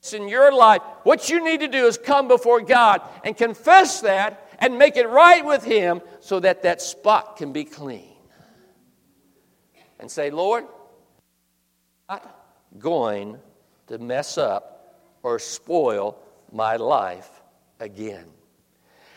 it's 0.00 0.12
in 0.12 0.28
your 0.28 0.52
life, 0.52 0.82
what 1.04 1.30
you 1.30 1.44
need 1.44 1.60
to 1.60 1.68
do 1.68 1.86
is 1.86 1.96
come 1.96 2.28
before 2.28 2.60
God 2.60 3.00
and 3.24 3.36
confess 3.36 4.00
that 4.00 4.50
and 4.58 4.78
make 4.78 4.96
it 4.96 5.08
right 5.08 5.44
with 5.44 5.64
Him 5.64 6.00
so 6.20 6.40
that 6.40 6.62
that 6.62 6.82
spot 6.82 7.36
can 7.36 7.52
be 7.52 7.64
clean 7.64 8.14
and 9.98 10.10
say, 10.10 10.30
Lord, 10.30 10.64
I'm 12.08 12.18
not 12.18 12.44
going 12.78 13.38
to 13.86 13.98
mess 13.98 14.36
up 14.36 14.98
or 15.22 15.38
spoil 15.38 16.18
my 16.52 16.76
life 16.76 17.30
again. 17.80 18.26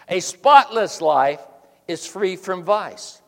A 0.09 0.19
spotless 0.19 1.01
life 1.01 1.41
is 1.87 2.05
free 2.05 2.35
from 2.35 2.63
vice. 2.63 3.21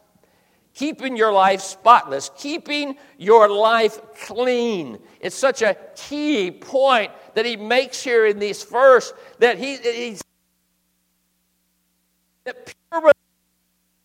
Keeping 0.80 1.18
your 1.18 1.34
life 1.34 1.60
spotless, 1.60 2.32
keeping 2.38 2.96
your 3.18 3.50
life 3.50 4.00
clean. 4.28 4.98
It's 5.20 5.36
such 5.36 5.62
a 5.62 5.76
key 5.98 6.52
point 6.52 7.12
that 7.34 7.46
he 7.46 7.58
makes 7.58 8.02
here 8.02 8.26
in 8.26 8.40
this 8.40 8.64
verse 8.64 9.12
that 9.40 9.58
he, 9.58 9.76
he's 9.76 10.22
that 12.46 12.74
pure 12.90 13.12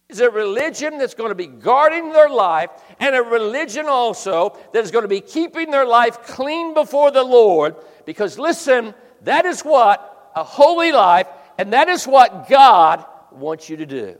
is 0.08 0.18
a 0.18 0.28
religion 0.28 0.98
that's 0.98 1.14
going 1.14 1.28
to 1.28 1.36
be 1.36 1.46
guarding 1.46 2.12
their 2.12 2.28
life 2.28 2.70
and 2.98 3.14
a 3.14 3.22
religion 3.22 3.86
also 3.86 4.58
that 4.72 4.82
is 4.82 4.90
going 4.90 5.04
to 5.04 5.08
be 5.08 5.20
keeping 5.20 5.70
their 5.70 5.86
life 5.86 6.22
clean 6.24 6.74
before 6.74 7.12
the 7.12 7.22
Lord. 7.22 7.76
Because 8.04 8.36
listen, 8.36 8.94
that 9.22 9.46
is 9.46 9.60
what 9.60 10.32
a 10.34 10.42
holy 10.42 10.90
life 10.90 11.28
and 11.56 11.72
that 11.72 11.88
is 11.88 12.04
what 12.04 12.48
God 12.48 13.04
wants 13.30 13.70
you 13.70 13.76
to 13.76 13.86
do. 13.86 14.18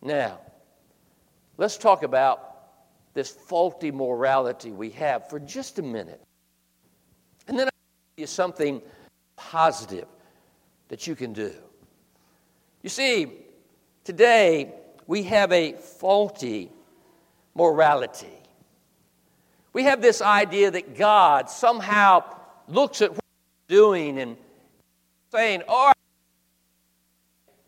Now, 0.00 0.38
let's 1.56 1.76
talk 1.76 2.02
about 2.02 2.48
this 3.14 3.30
faulty 3.30 3.90
morality 3.90 4.70
we 4.70 4.90
have 4.90 5.28
for 5.28 5.38
just 5.38 5.78
a 5.78 5.82
minute. 5.82 6.20
And 7.48 7.58
then 7.58 7.66
I'll 7.66 8.16
give 8.16 8.22
you 8.22 8.26
something 8.26 8.80
positive 9.36 10.06
that 10.88 11.06
you 11.06 11.14
can 11.14 11.32
do. 11.32 11.52
You 12.82 12.88
see, 12.88 13.42
Today, 14.04 14.74
we 15.06 15.22
have 15.24 15.52
a 15.52 15.74
faulty 15.74 16.72
morality. 17.54 18.26
We 19.72 19.84
have 19.84 20.02
this 20.02 20.20
idea 20.20 20.72
that 20.72 20.96
God 20.96 21.48
somehow 21.48 22.24
looks 22.66 23.00
at 23.00 23.10
what 23.10 23.20
we're 23.68 23.76
doing 23.76 24.18
and 24.18 24.36
saying, 25.30 25.62
all 25.68 25.86
right, 25.86 25.96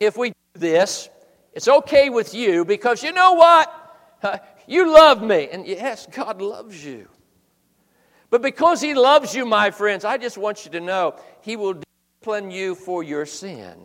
if 0.01 0.17
we 0.17 0.31
do 0.31 0.35
this, 0.55 1.09
it's 1.55 1.69
okay 1.69 2.11
with 2.11 2.35
you 2.35 2.65
because 2.65 3.03
you 3.03 3.13
know 3.13 3.35
what? 3.35 4.45
you 4.67 4.93
love 4.93 5.23
me. 5.23 5.49
And 5.51 5.67
yes, 5.67 6.07
God 6.11 6.43
loves 6.43 6.85
you. 6.85 7.09
But 8.29 8.43
because 8.43 8.81
He 8.81 8.95
loves 8.95 9.35
you, 9.35 9.47
my 9.47 9.71
friends, 9.71 10.05
I 10.05 10.19
just 10.19 10.37
want 10.37 10.65
you 10.65 10.73
to 10.73 10.81
know 10.81 11.17
He 11.43 11.55
will 11.57 11.75
discipline 11.75 12.51
you 12.51 12.75
for 12.75 13.05
your 13.05 13.25
sin. 13.25 13.77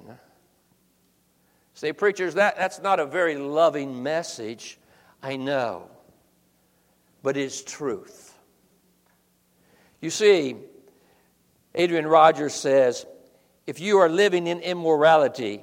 Say, 1.76 1.94
preachers, 1.94 2.34
that, 2.34 2.58
that's 2.58 2.82
not 2.82 3.00
a 3.00 3.06
very 3.06 3.38
loving 3.38 4.02
message. 4.02 4.80
I 5.22 5.38
know. 5.38 5.90
But 7.22 7.38
it's 7.38 7.62
truth. 7.64 8.34
You 10.02 10.10
see, 10.10 10.56
Adrian 11.76 12.08
Rogers 12.08 12.54
says 12.54 13.06
if 13.68 13.80
you 13.80 14.00
are 14.00 14.10
living 14.10 14.48
in 14.48 14.62
immorality, 14.62 15.62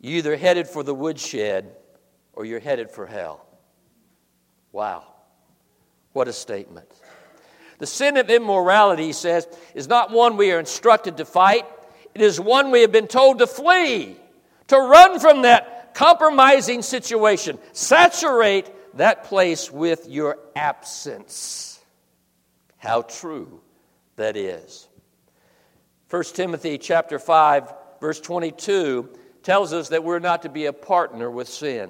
you're 0.00 0.18
either 0.18 0.36
headed 0.36 0.68
for 0.68 0.82
the 0.82 0.94
woodshed 0.94 1.74
or 2.32 2.44
you're 2.44 2.60
headed 2.60 2.90
for 2.90 3.06
hell. 3.06 3.44
Wow. 4.72 5.04
What 6.12 6.28
a 6.28 6.32
statement. 6.32 6.88
The 7.78 7.86
sin 7.86 8.16
of 8.16 8.28
immorality, 8.30 9.06
he 9.06 9.12
says, 9.12 9.46
is 9.74 9.88
not 9.88 10.10
one 10.10 10.36
we 10.36 10.52
are 10.52 10.58
instructed 10.58 11.16
to 11.18 11.24
fight, 11.24 11.64
it 12.14 12.20
is 12.20 12.40
one 12.40 12.70
we 12.70 12.80
have 12.80 12.92
been 12.92 13.06
told 13.06 13.38
to 13.38 13.46
flee 13.46 14.16
to 14.68 14.76
run 14.76 15.18
from 15.20 15.42
that 15.42 15.94
compromising 15.94 16.82
situation. 16.82 17.58
Saturate 17.72 18.70
that 18.96 19.24
place 19.24 19.70
with 19.70 20.08
your 20.08 20.38
absence. 20.54 21.80
How 22.76 23.02
true 23.02 23.60
that 24.16 24.36
is. 24.36 24.88
1 26.10 26.22
Timothy 26.34 26.78
chapter 26.78 27.18
5 27.18 27.72
verse 28.00 28.20
22 28.20 29.08
tells 29.48 29.72
us 29.72 29.88
that 29.88 30.04
we're 30.04 30.18
not 30.18 30.42
to 30.42 30.50
be 30.50 30.66
a 30.66 30.72
partner 30.74 31.30
with 31.30 31.48
sin. 31.48 31.88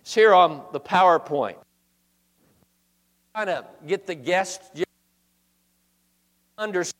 It's 0.00 0.12
here 0.12 0.34
on 0.34 0.64
the 0.72 0.80
PowerPoint. 0.80 1.54
Trying 3.32 3.46
to 3.46 3.64
get 3.86 4.08
the 4.08 4.16
guests 4.16 4.68
to 4.74 4.84
understand. 6.58 6.94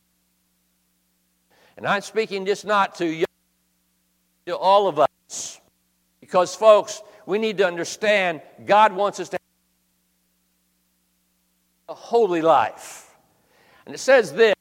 And 1.75 1.85
I'm 1.85 1.99
speaking 1.99 2.45
just 2.45 2.63
not 2.63 2.95
to 2.95 3.05
you, 3.05 3.25
to 4.45 4.55
all 4.55 4.87
of 4.87 4.97
us. 4.97 5.59
Because, 6.21 6.55
folks, 6.55 7.01
we 7.25 7.37
need 7.37 7.57
to 7.57 7.67
understand 7.67 8.41
God 8.65 8.93
wants 8.93 9.19
us 9.19 9.27
to 9.27 9.37
have 11.89 11.97
a 11.97 11.99
holy 11.99 12.41
life. 12.41 13.13
And 13.85 13.93
it 13.93 13.97
says 13.97 14.31
this 14.31 14.55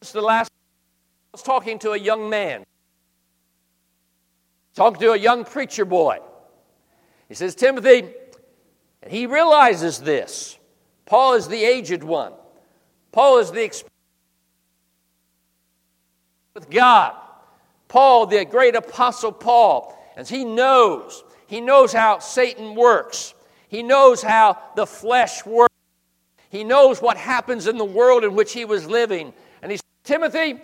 It's 0.00 0.12
the 0.12 0.20
last 0.20 0.52
was 1.34 1.42
talking 1.42 1.80
to 1.80 1.90
a 1.90 1.98
young 1.98 2.30
man, 2.30 2.62
talking 4.76 5.00
to 5.00 5.10
a 5.14 5.18
young 5.18 5.44
preacher 5.44 5.84
boy. 5.84 6.18
He 7.28 7.34
says, 7.34 7.56
Timothy, 7.56 8.08
and 9.02 9.10
he 9.10 9.26
realizes 9.26 9.98
this. 9.98 10.56
Paul 11.06 11.34
is 11.34 11.48
the 11.48 11.64
aged 11.64 12.04
one. 12.04 12.34
Paul 13.10 13.38
is 13.38 13.50
the 13.50 13.64
experienced 13.64 13.90
with 16.54 16.70
God. 16.70 17.16
Paul, 17.88 18.26
the 18.26 18.44
great 18.44 18.76
apostle 18.76 19.32
Paul, 19.32 19.92
as 20.16 20.28
he 20.28 20.44
knows, 20.44 21.24
he 21.48 21.60
knows 21.60 21.92
how 21.92 22.20
Satan 22.20 22.76
works. 22.76 23.34
He 23.66 23.82
knows 23.82 24.22
how 24.22 24.56
the 24.76 24.86
flesh 24.86 25.44
works. 25.44 25.74
He 26.48 26.62
knows 26.62 27.02
what 27.02 27.16
happens 27.16 27.66
in 27.66 27.76
the 27.76 27.84
world 27.84 28.22
in 28.22 28.36
which 28.36 28.52
he 28.52 28.64
was 28.64 28.86
living. 28.86 29.32
And 29.62 29.72
he 29.72 29.78
said, 29.78 29.84
Timothy, 30.04 30.60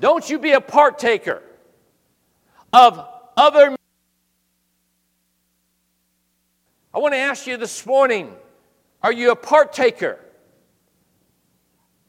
don't 0.00 0.28
you 0.28 0.38
be 0.38 0.52
a 0.52 0.60
partaker 0.60 1.42
of 2.72 3.06
other. 3.36 3.76
I 6.92 6.98
want 6.98 7.14
to 7.14 7.18
ask 7.18 7.46
you 7.46 7.56
this 7.56 7.84
morning 7.86 8.34
are 9.02 9.12
you 9.12 9.30
a 9.30 9.36
partaker 9.36 10.18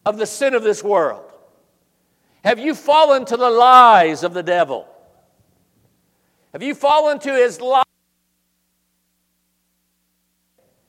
of 0.05 0.17
the 0.17 0.25
sin 0.25 0.53
of 0.55 0.63
this 0.63 0.83
world? 0.83 1.31
Have 2.43 2.59
you 2.59 2.73
fallen 2.73 3.25
to 3.25 3.37
the 3.37 3.49
lies 3.49 4.23
of 4.23 4.33
the 4.33 4.43
devil? 4.43 4.87
Have 6.51 6.63
you 6.63 6.75
fallen 6.75 7.19
to 7.19 7.33
his 7.33 7.61
lies? 7.61 7.85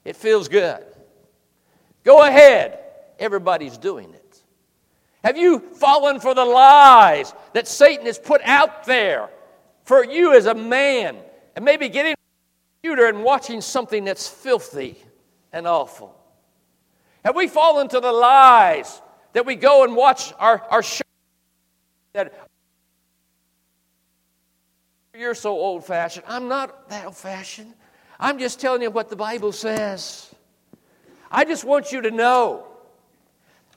It 0.05 0.17
feels 0.17 0.49
good. 0.49 0.85
Go 2.03 2.27
ahead. 2.27 2.81
Everybody's 3.19 3.79
doing 3.79 4.13
it. 4.13 4.22
Have 5.25 5.37
you 5.37 5.61
fallen 5.61 6.19
for 6.21 6.35
the 6.35 6.45
lies 6.45 7.33
that 7.53 7.69
Satan 7.69 8.07
has 8.07 8.19
put 8.19 8.41
out 8.45 8.85
there 8.85 9.31
for 9.85 10.05
you 10.05 10.35
as 10.35 10.47
a 10.47 10.55
man 10.55 11.17
and 11.55 11.65
maybe 11.65 11.89
getting 11.89 12.15
computer 12.83 13.07
and 13.07 13.23
watching 13.23 13.61
something 13.61 14.05
that's 14.05 14.27
filthy 14.27 14.97
and 15.53 15.67
awful? 15.67 16.19
Have 17.25 17.37
we 17.37 17.47
fallen 17.47 17.89
to 17.89 18.01
the 18.01 18.11
lies 18.11 19.01
that 19.33 19.47
we 19.47 19.55
go 19.55 19.85
and 19.85 19.95
watch 19.95 20.33
our, 20.41 20.61
our 20.71 20.83
show 20.83 21.05
that 22.15 22.35
oh, 25.15 25.19
you're 25.19 25.35
so 25.35 25.53
old 25.53 25.85
fashioned? 25.85 26.25
I'm 26.27 26.49
not 26.49 26.89
that 26.89 27.07
old 27.07 27.17
fashioned. 27.17 27.75
I'm 28.19 28.41
just 28.41 28.61
telling 28.61 28.83
you 28.83 28.91
what 28.91 29.09
the 29.09 29.17
Bible 29.17 29.53
says. 29.53 30.35
I 31.31 31.45
just 31.45 31.65
want 31.65 31.93
you 31.93 32.01
to 32.03 32.11
know. 32.11 32.67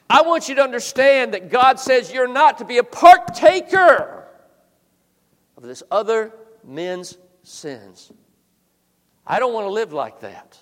I 0.10 0.22
want 0.22 0.48
you 0.50 0.56
to 0.56 0.62
understand 0.62 1.34
that 1.34 1.50
God 1.50 1.80
says 1.80 2.12
you're 2.12 2.32
not 2.32 2.60
to 2.60 2.66
be 2.66 2.78
a 2.78 2.84
partaker 2.84 4.26
of 5.58 5.64
this 5.64 5.82
other 5.90 6.32
men's 6.64 7.18
sins. 7.44 8.12
I 9.26 9.40
don't 9.40 9.54
want 9.54 9.66
to 9.66 9.72
live 9.72 9.94
like 9.94 10.20
that. 10.22 10.60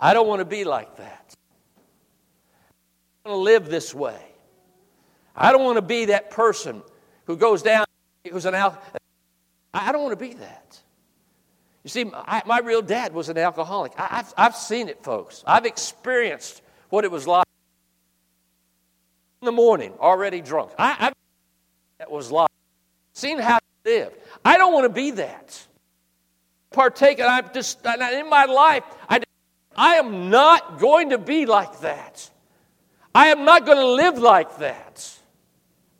I 0.00 0.14
don't 0.14 0.26
want 0.26 0.40
to 0.40 0.46
be 0.46 0.64
like 0.64 0.96
that. 0.96 1.34
I 3.24 3.28
don't 3.28 3.38
want 3.38 3.40
to 3.40 3.52
live 3.52 3.68
this 3.68 3.94
way. 3.94 4.20
I 5.34 5.52
don't 5.52 5.64
want 5.64 5.76
to 5.76 5.82
be 5.82 6.06
that 6.06 6.30
person 6.30 6.82
who 7.26 7.36
goes 7.36 7.62
down, 7.62 7.84
who's 8.30 8.46
an. 8.46 8.54
I 8.54 9.92
don't 9.92 10.02
want 10.02 10.18
to 10.18 10.24
be 10.24 10.34
that. 10.34 10.80
You 11.84 11.90
see, 11.90 12.04
my 12.04 12.60
real 12.64 12.82
dad 12.82 13.12
was 13.12 13.28
an 13.28 13.36
alcoholic. 13.36 13.92
I, 13.98 14.06
have 14.06 14.34
I've 14.36 14.56
seen 14.56 14.88
it, 14.88 15.04
folks. 15.04 15.44
I've 15.46 15.66
experienced 15.66 16.62
what 16.88 17.04
it 17.04 17.10
was 17.10 17.26
like 17.26 17.45
in 19.46 19.54
the 19.54 19.56
morning, 19.56 19.92
already 20.00 20.40
drunk. 20.40 20.72
I, 20.76 20.96
I've 20.98 21.12
that 21.98 22.10
was 22.10 22.32
like 22.32 22.50
seen 23.12 23.38
how 23.38 23.58
to 23.58 23.64
live. 23.84 24.12
I 24.44 24.58
don't 24.58 24.72
want 24.72 24.84
to 24.84 24.92
be 24.92 25.12
that. 25.12 25.66
Partake, 26.72 27.20
and 27.20 27.28
I'm 27.28 27.48
just 27.54 27.86
in 27.86 28.28
my 28.28 28.44
life. 28.44 28.82
I, 29.08 29.20
I 29.76 29.94
am 29.94 30.30
not 30.30 30.80
going 30.80 31.10
to 31.10 31.18
be 31.18 31.46
like 31.46 31.80
that. 31.80 32.28
I 33.14 33.28
am 33.28 33.44
not 33.44 33.64
going 33.64 33.78
to 33.78 33.86
live 33.86 34.18
like 34.18 34.58
that. 34.58 35.08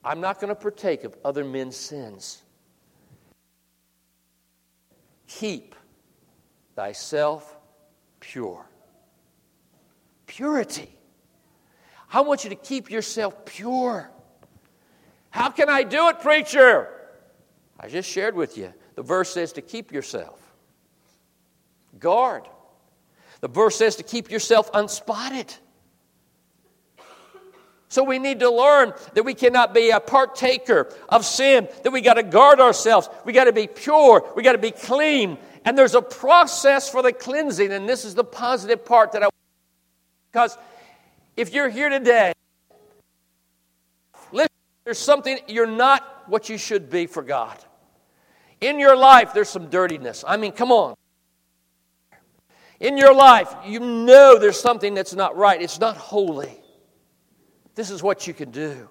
I'm 0.04 0.20
not 0.20 0.40
going 0.40 0.48
to 0.48 0.60
partake 0.60 1.04
of 1.04 1.16
other 1.24 1.44
men's 1.44 1.76
sins. 1.76 2.42
Keep 5.28 5.76
thyself 6.74 7.56
pure. 8.18 8.66
Purity. 10.26 10.95
I 12.12 12.20
want 12.20 12.44
you 12.44 12.50
to 12.50 12.56
keep 12.56 12.90
yourself 12.90 13.44
pure. 13.44 14.10
How 15.30 15.50
can 15.50 15.68
I 15.68 15.82
do 15.82 16.08
it, 16.08 16.20
preacher? 16.20 16.88
I 17.78 17.88
just 17.88 18.08
shared 18.08 18.34
with 18.34 18.56
you. 18.56 18.72
The 18.94 19.02
verse 19.02 19.30
says 19.30 19.52
to 19.54 19.62
keep 19.62 19.92
yourself. 19.92 20.40
Guard. 21.98 22.44
The 23.40 23.48
verse 23.48 23.76
says 23.76 23.96
to 23.96 24.02
keep 24.02 24.30
yourself 24.30 24.70
unspotted. 24.72 25.54
So 27.88 28.02
we 28.02 28.18
need 28.18 28.40
to 28.40 28.50
learn 28.50 28.92
that 29.14 29.24
we 29.24 29.34
cannot 29.34 29.72
be 29.72 29.90
a 29.90 30.00
partaker 30.00 30.92
of 31.08 31.24
sin, 31.24 31.68
that 31.82 31.90
we 31.90 32.00
got 32.00 32.14
to 32.14 32.22
guard 32.22 32.60
ourselves. 32.60 33.08
We 33.24 33.32
got 33.32 33.44
to 33.44 33.52
be 33.52 33.66
pure. 33.66 34.32
We 34.34 34.42
got 34.42 34.52
to 34.52 34.58
be 34.58 34.72
clean. 34.72 35.38
And 35.64 35.76
there's 35.76 35.94
a 35.94 36.02
process 36.02 36.88
for 36.88 37.02
the 37.02 37.12
cleansing, 37.12 37.72
and 37.72 37.88
this 37.88 38.04
is 38.04 38.14
the 38.14 38.24
positive 38.24 38.84
part 38.84 39.12
that 39.12 39.22
I 39.22 39.28
because 40.32 40.58
if 41.36 41.52
you're 41.52 41.68
here 41.68 41.88
today, 41.88 42.32
listen, 44.32 44.48
there's 44.84 44.98
something 44.98 45.38
you're 45.46 45.66
not 45.66 46.24
what 46.26 46.48
you 46.48 46.58
should 46.58 46.90
be 46.90 47.06
for 47.06 47.22
God. 47.22 47.56
In 48.60 48.78
your 48.78 48.96
life, 48.96 49.32
there's 49.34 49.48
some 49.48 49.68
dirtiness. 49.68 50.24
I 50.26 50.36
mean, 50.36 50.52
come 50.52 50.72
on. 50.72 50.94
In 52.80 52.96
your 52.96 53.14
life, 53.14 53.54
you 53.66 53.80
know 53.80 54.38
there's 54.38 54.60
something 54.60 54.94
that's 54.94 55.14
not 55.14 55.36
right. 55.36 55.60
It's 55.60 55.80
not 55.80 55.96
holy. 55.96 56.60
This 57.74 57.90
is 57.90 58.02
what 58.02 58.26
you 58.26 58.34
can 58.34 58.50
do. 58.50 58.88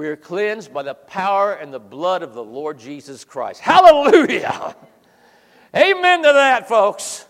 We 0.00 0.08
are 0.08 0.16
cleansed 0.16 0.72
by 0.72 0.82
the 0.82 0.94
power 0.94 1.52
and 1.52 1.74
the 1.74 1.78
blood 1.78 2.22
of 2.22 2.32
the 2.32 2.42
Lord 2.42 2.78
Jesus 2.78 3.22
Christ. 3.22 3.60
Hallelujah! 3.60 4.74
Amen 5.76 6.22
to 6.22 6.32
that, 6.32 6.66
folks. 6.66 7.26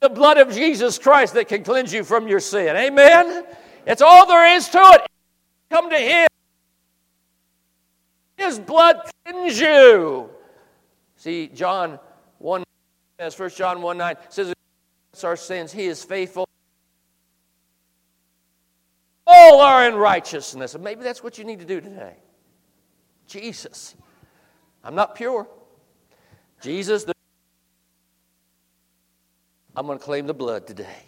The 0.00 0.08
blood 0.08 0.38
of 0.38 0.50
Jesus 0.50 0.98
Christ 0.98 1.34
that 1.34 1.48
can 1.48 1.62
cleanse 1.62 1.92
you 1.92 2.02
from 2.02 2.28
your 2.28 2.40
sin. 2.40 2.74
Amen? 2.74 3.44
It's 3.86 4.00
all 4.00 4.26
there 4.26 4.56
is 4.56 4.70
to 4.70 4.78
it. 4.78 5.02
Come 5.68 5.90
to 5.90 5.98
Him. 5.98 6.28
His 8.38 8.58
blood 8.58 9.02
cleanse 9.26 9.60
you. 9.60 10.30
See, 11.16 11.48
John 11.48 11.98
1 12.38 12.64
says, 13.20 13.38
1 13.38 13.50
John 13.50 13.82
1 13.82 13.98
9 13.98 14.16
says, 14.30 14.54
our 15.24 15.36
sins, 15.36 15.72
he 15.72 15.84
is 15.84 16.02
faithful. 16.02 16.48
All 19.34 19.60
are 19.60 19.88
in 19.88 19.94
righteousness. 19.94 20.74
And 20.74 20.84
maybe 20.84 21.02
that's 21.02 21.22
what 21.22 21.38
you 21.38 21.44
need 21.44 21.60
to 21.60 21.64
do 21.64 21.80
today. 21.80 22.16
Jesus. 23.26 23.94
I'm 24.84 24.94
not 24.94 25.14
pure. 25.14 25.48
Jesus, 26.60 27.04
the, 27.04 27.14
I'm 29.74 29.86
going 29.86 29.98
to 29.98 30.04
claim 30.04 30.26
the 30.26 30.34
blood 30.34 30.66
today. 30.66 31.06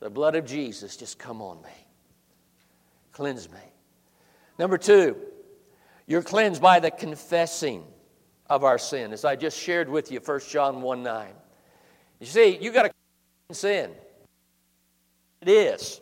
The 0.00 0.10
blood 0.10 0.36
of 0.36 0.46
Jesus, 0.46 0.96
just 0.96 1.18
come 1.18 1.42
on 1.42 1.60
me. 1.62 1.70
Cleanse 3.12 3.50
me. 3.50 3.58
Number 4.58 4.78
two, 4.78 5.16
you're 6.06 6.22
cleansed 6.22 6.62
by 6.62 6.78
the 6.78 6.90
confessing 6.90 7.84
of 8.48 8.62
our 8.62 8.78
sin, 8.78 9.12
as 9.12 9.24
I 9.24 9.36
just 9.36 9.58
shared 9.58 9.88
with 9.88 10.12
you, 10.12 10.20
1 10.20 10.40
John 10.50 10.82
1 10.82 11.02
9. 11.02 11.28
You 12.20 12.26
see, 12.26 12.58
you 12.58 12.70
got 12.70 12.92
to 13.48 13.54
sin. 13.54 13.90
It 15.40 15.48
is. 15.48 16.00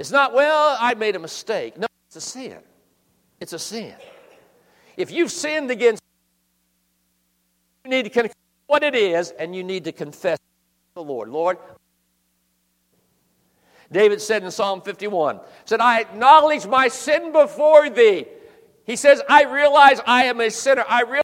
It's 0.00 0.10
not, 0.10 0.34
well, 0.34 0.76
I 0.80 0.94
made 0.94 1.14
a 1.14 1.20
mistake. 1.20 1.78
No, 1.78 1.86
it's 2.08 2.16
a 2.16 2.20
sin. 2.20 2.58
It's 3.38 3.52
a 3.52 3.58
sin. 3.58 3.94
If 4.96 5.12
you've 5.12 5.30
sinned 5.30 5.70
against, 5.70 6.02
you 7.84 7.90
need 7.90 8.02
to 8.02 8.10
confess 8.10 8.34
what 8.66 8.82
it 8.82 8.96
is, 8.96 9.30
and 9.30 9.54
you 9.54 9.62
need 9.62 9.84
to 9.84 9.92
confess 9.92 10.38
to 10.38 10.94
the 10.96 11.02
Lord. 11.04 11.28
Lord, 11.28 11.58
David 13.92 14.20
said 14.20 14.42
in 14.42 14.50
Psalm 14.50 14.82
51, 14.82 15.38
said, 15.64 15.80
I 15.80 16.00
acknowledge 16.00 16.66
my 16.66 16.88
sin 16.88 17.30
before 17.30 17.88
thee 17.88 18.26
he 18.90 18.96
says, 18.96 19.22
I 19.28 19.44
realize 19.44 20.00
I 20.04 20.24
am 20.24 20.40
a 20.40 20.50
sinner. 20.50 20.84
I 20.88 21.02
realize 21.02 21.22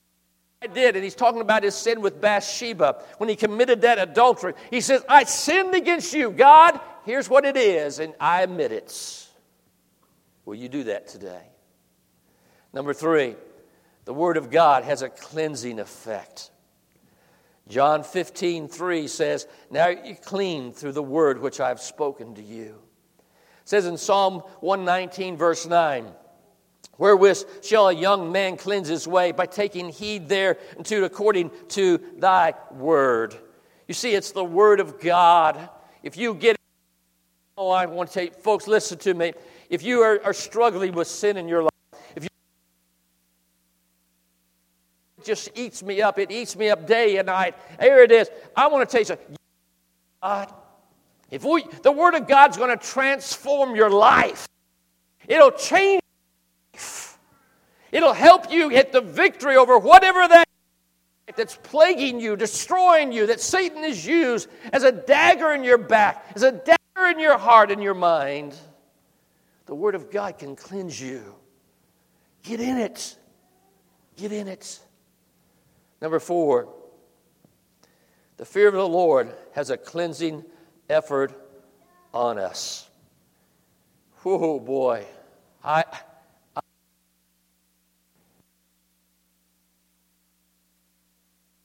I 0.62 0.68
did. 0.68 0.94
And 0.94 1.02
he's 1.02 1.16
talking 1.16 1.40
about 1.40 1.64
his 1.64 1.74
sin 1.74 2.00
with 2.00 2.20
Bathsheba 2.20 3.02
when 3.18 3.28
he 3.28 3.34
committed 3.34 3.80
that 3.80 3.98
adultery. 3.98 4.54
He 4.70 4.80
says, 4.80 5.04
I 5.08 5.24
sinned 5.24 5.74
against 5.74 6.14
you. 6.14 6.30
God, 6.30 6.78
here's 7.07 7.31
what 7.31 7.47
it 7.47 7.57
is, 7.57 7.99
and 7.99 8.12
I 8.21 8.42
admit 8.42 8.73
it. 8.73 9.27
Will 10.45 10.57
you 10.57 10.69
do 10.69 10.85
that 10.85 11.09
today? 11.09 11.42
Number 12.73 12.92
three, 12.92 13.37
The 14.05 14.12
Word 14.12 14.37
of 14.37 14.51
God 14.51 14.85
has 14.85 15.03
a 15.03 15.09
cleansing 15.09 15.79
effect. 15.81 16.51
John 17.69 18.05
15, 18.05 18.69
3 18.69 19.09
says, 19.09 19.47
Now 19.71 19.88
you 19.88 20.14
clean 20.14 20.73
through 20.73 20.92
the 20.92 21.03
word 21.03 21.40
which 21.40 21.59
I 21.59 21.69
have 21.69 21.81
spoken 21.81 22.35
to 22.37 22.42
you. 22.42 22.81
It 23.62 23.69
says 23.69 23.87
in 23.87 23.97
Psalm 23.97 24.42
119, 24.61 25.37
verse 25.37 25.66
9, 25.66 26.07
Wherewith 26.99 27.64
shall 27.64 27.88
a 27.88 27.92
young 27.92 28.31
man 28.31 28.57
cleanse 28.57 28.88
his 28.88 29.09
way? 29.09 29.33
By 29.33 29.47
taking 29.47 29.88
heed 29.88 30.29
thereunto 30.29 31.03
according 31.03 31.51
to 31.71 31.99
thy 32.16 32.55
word. 32.71 33.35
You 33.88 33.95
see, 33.95 34.14
it's 34.14 34.31
the 34.31 34.45
word 34.45 34.81
of 34.81 35.01
God. 35.01 35.69
If 36.03 36.16
you 36.16 36.35
get 36.35 36.56
Oh, 37.59 37.71
I 37.71 37.87
want 37.87 38.11
to 38.11 38.14
tell 38.14 38.25
you, 38.25 38.31
folks, 38.31 38.66
listen 38.66 38.99
to 38.99 39.14
me. 39.14 39.33
If 39.71 39.83
you 39.83 40.03
are, 40.03 40.21
are 40.25 40.35
struggling 40.35 40.92
with 40.92 41.09
sin 41.09 41.38
in 41.38 41.49
your 41.49 41.62
life, 41.62 41.71
if 42.14 42.25
you 42.25 42.29
just 45.25 45.51
eats 45.55 45.83
me 45.83 46.03
up, 46.03 46.19
it 46.19 46.31
eats 46.31 46.55
me 46.55 46.69
up 46.69 46.87
day 46.87 47.16
and 47.16 47.27
night. 47.27 47.55
Here 47.81 48.03
it 48.03 48.12
is. 48.12 48.29
I 48.55 48.66
want 48.66 48.87
to 48.87 48.92
tell 48.92 49.01
you 49.01 49.07
something. 49.07 49.37
God, 50.23 50.53
if 51.31 51.45
we, 51.45 51.64
the 51.83 51.92
Word 51.92 52.14
of 52.14 52.29
God's 52.29 52.59
going 52.59 52.77
to 52.77 52.85
transform 52.85 53.75
your 53.75 53.90
life, 53.90 54.47
it'll 55.27 55.51
change. 55.51 56.03
It'll 57.90 58.12
help 58.12 58.53
you 58.53 58.69
get 58.71 58.92
the 58.92 59.01
victory 59.01 59.57
over 59.57 59.79
whatever 59.79 60.29
that 60.29 60.47
that's 61.37 61.57
plaguing 61.62 62.21
you, 62.21 62.37
destroying 62.37 63.12
you, 63.12 63.27
that 63.27 63.40
Satan 63.40 63.83
has 63.83 64.07
used 64.07 64.49
as 64.73 64.85
a 64.85 64.92
dagger 64.92 65.53
in 65.53 65.64
your 65.64 65.79
back, 65.79 66.25
as 66.35 66.42
a 66.42 66.53
dagger 66.53 66.75
in 67.04 67.20
your 67.20 67.38
heart 67.38 67.70
and 67.70 67.82
your 67.82 67.94
mind, 67.94 68.54
the 69.66 69.74
Word 69.74 69.94
of 69.94 70.11
God 70.11 70.38
can 70.38 70.56
cleanse 70.56 71.00
you. 71.00 71.35
Get 72.42 72.61
in 72.61 72.78
it. 72.78 73.16
Get 74.16 74.32
in 74.32 74.48
it. 74.48 74.80
Number 76.00 76.20
four, 76.20 76.68
the 78.37 78.44
fear 78.44 78.68
of 78.68 78.74
the 78.74 78.87
Lord 78.87 79.32
has 79.52 79.70
a 79.70 79.76
cleansing 79.76 80.44
effort 80.88 81.32
on 82.12 82.38
us. 82.38 82.88
Oh 84.24 84.59
boy. 84.61 85.06
I, 85.64 85.85
I 86.54 86.61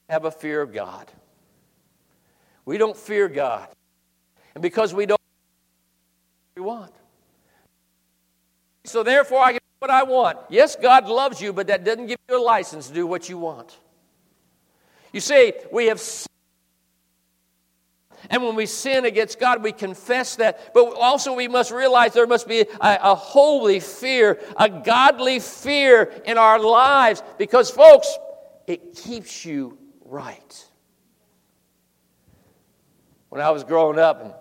have 0.10 0.26
a 0.26 0.32
fear 0.32 0.62
of 0.62 0.74
God. 0.74 1.12
We 2.66 2.78
don't 2.78 2.98
fear 2.98 3.28
God. 3.28 3.68
And 4.56 4.62
because 4.62 4.94
we 4.94 5.06
don't 5.06 5.22
we 6.56 6.62
want. 6.62 6.94
So 8.92 9.04
therefore, 9.04 9.40
I 9.40 9.54
can 9.54 9.60
do 9.60 9.76
what 9.80 9.90
I 9.90 10.04
want. 10.04 10.38
Yes, 10.50 10.76
God 10.76 11.08
loves 11.08 11.42
you, 11.42 11.54
but 11.54 11.68
that 11.68 11.86
doesn't 11.86 12.08
give 12.08 12.20
you 12.30 12.38
a 12.38 12.44
license 12.44 12.90
to 12.90 12.94
do 12.94 13.08
what 13.08 13.30
you 13.30 13.38
want. 13.38 13.78
You 15.14 15.22
see, 15.22 15.54
we 15.72 15.86
have 15.88 16.00
sinned. 16.02 16.28
and 18.30 18.44
when 18.44 18.56
we 18.56 18.66
sin 18.66 19.06
against 19.06 19.40
God, 19.40 19.64
we 19.64 19.72
confess 19.72 20.36
that. 20.36 20.74
But 20.74 20.94
also, 20.96 21.34
we 21.34 21.48
must 21.48 21.72
realize 21.72 22.14
there 22.14 22.28
must 22.28 22.50
be 22.50 22.60
a, 22.60 22.68
a, 22.82 23.16
holy 23.16 23.80
fear, 23.80 24.42
a 24.58 24.70
godly 24.70 25.40
fear 25.40 26.12
in 26.26 26.38
our 26.38 26.60
lives 26.60 27.24
because, 27.38 27.72
folks, 27.72 28.14
it 28.68 28.96
keeps 28.96 29.46
you 29.46 29.78
right. 30.04 30.66
When 33.30 33.40
I 33.40 33.52
was 33.52 33.64
growing 33.64 34.00
up, 34.00 34.22
and 34.22 34.34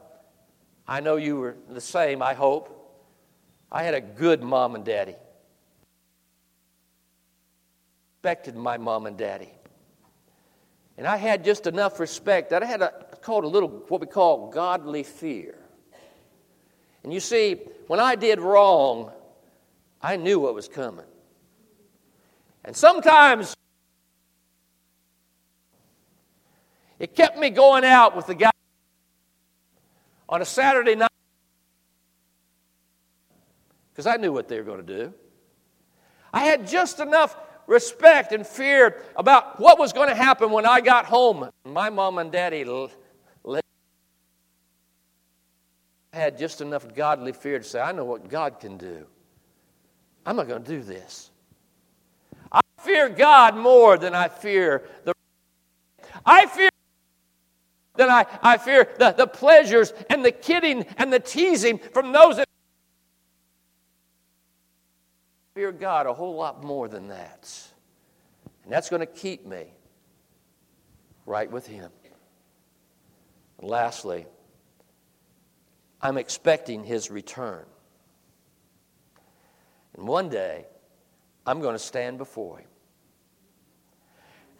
I 0.88 0.98
know 0.98 1.14
you 1.14 1.36
were 1.36 1.56
the 1.68 1.80
same, 1.80 2.20
I 2.20 2.34
hope. 2.34 2.78
I 3.72 3.82
had 3.82 3.94
a 3.94 4.00
good 4.00 4.42
mom 4.42 4.74
and 4.74 4.84
daddy. 4.84 5.14
Respected 8.16 8.56
my 8.56 8.76
mom 8.76 9.06
and 9.06 9.16
daddy. 9.16 9.50
And 10.98 11.06
I 11.06 11.16
had 11.16 11.44
just 11.44 11.66
enough 11.66 12.00
respect 12.00 12.50
that 12.50 12.62
I 12.62 12.66
had 12.66 12.82
a, 12.82 12.92
called 13.22 13.44
a 13.44 13.48
little, 13.48 13.68
what 13.88 14.00
we 14.00 14.06
call 14.06 14.50
godly 14.50 15.02
fear. 15.02 15.54
And 17.02 17.12
you 17.12 17.20
see, 17.20 17.54
when 17.86 18.00
I 18.00 18.16
did 18.16 18.40
wrong, 18.40 19.10
I 20.02 20.16
knew 20.16 20.40
what 20.40 20.54
was 20.54 20.68
coming. 20.68 21.06
And 22.64 22.76
sometimes 22.76 23.56
it 26.98 27.14
kept 27.14 27.38
me 27.38 27.48
going 27.50 27.84
out 27.84 28.14
with 28.14 28.26
the 28.26 28.34
guy 28.34 28.50
on 30.28 30.42
a 30.42 30.44
Saturday 30.44 30.96
night 30.96 31.09
because 34.00 34.14
I 34.14 34.16
knew 34.16 34.32
what 34.32 34.48
they 34.48 34.56
were 34.56 34.64
going 34.64 34.86
to 34.86 34.96
do. 34.96 35.12
I 36.32 36.46
had 36.46 36.66
just 36.66 37.00
enough 37.00 37.36
respect 37.66 38.32
and 38.32 38.46
fear 38.46 39.02
about 39.14 39.60
what 39.60 39.78
was 39.78 39.92
going 39.92 40.08
to 40.08 40.14
happen 40.14 40.50
when 40.50 40.64
I 40.64 40.80
got 40.80 41.04
home. 41.04 41.50
My 41.66 41.90
mom 41.90 42.16
and 42.16 42.32
daddy 42.32 42.64
had 46.14 46.38
just 46.38 46.62
enough 46.62 46.94
godly 46.94 47.32
fear 47.32 47.58
to 47.58 47.64
say, 47.64 47.78
I 47.78 47.92
know 47.92 48.06
what 48.06 48.30
God 48.30 48.58
can 48.58 48.78
do. 48.78 49.06
I'm 50.24 50.36
not 50.36 50.48
going 50.48 50.62
to 50.64 50.68
do 50.70 50.82
this. 50.82 51.30
I 52.50 52.62
fear 52.80 53.10
God 53.10 53.54
more 53.54 53.98
than 53.98 54.14
I 54.14 54.28
fear 54.28 54.88
the. 55.04 55.12
I 56.24 56.46
fear 56.46 56.70
then 57.96 58.08
I, 58.08 58.24
I 58.42 58.56
fear 58.56 58.88
the, 58.98 59.12
the 59.12 59.26
pleasures 59.26 59.92
and 60.08 60.24
the 60.24 60.32
kidding 60.32 60.86
and 60.96 61.12
the 61.12 61.20
teasing 61.20 61.78
from 61.92 62.12
those 62.12 62.38
that 62.38 62.46
fear 65.54 65.72
God 65.72 66.06
a 66.06 66.12
whole 66.12 66.36
lot 66.36 66.62
more 66.62 66.88
than 66.88 67.08
that. 67.08 67.52
And 68.64 68.72
that's 68.72 68.88
going 68.88 69.00
to 69.00 69.06
keep 69.06 69.46
me 69.46 69.66
right 71.26 71.50
with 71.50 71.66
Him. 71.66 71.90
And 73.58 73.68
lastly, 73.68 74.26
I'm 76.00 76.16
expecting 76.18 76.84
His 76.84 77.10
return. 77.10 77.64
And 79.96 80.06
one 80.06 80.28
day, 80.28 80.66
I'm 81.46 81.60
going 81.60 81.74
to 81.74 81.80
stand 81.80 82.18
before 82.18 82.58
Him. 82.58 82.68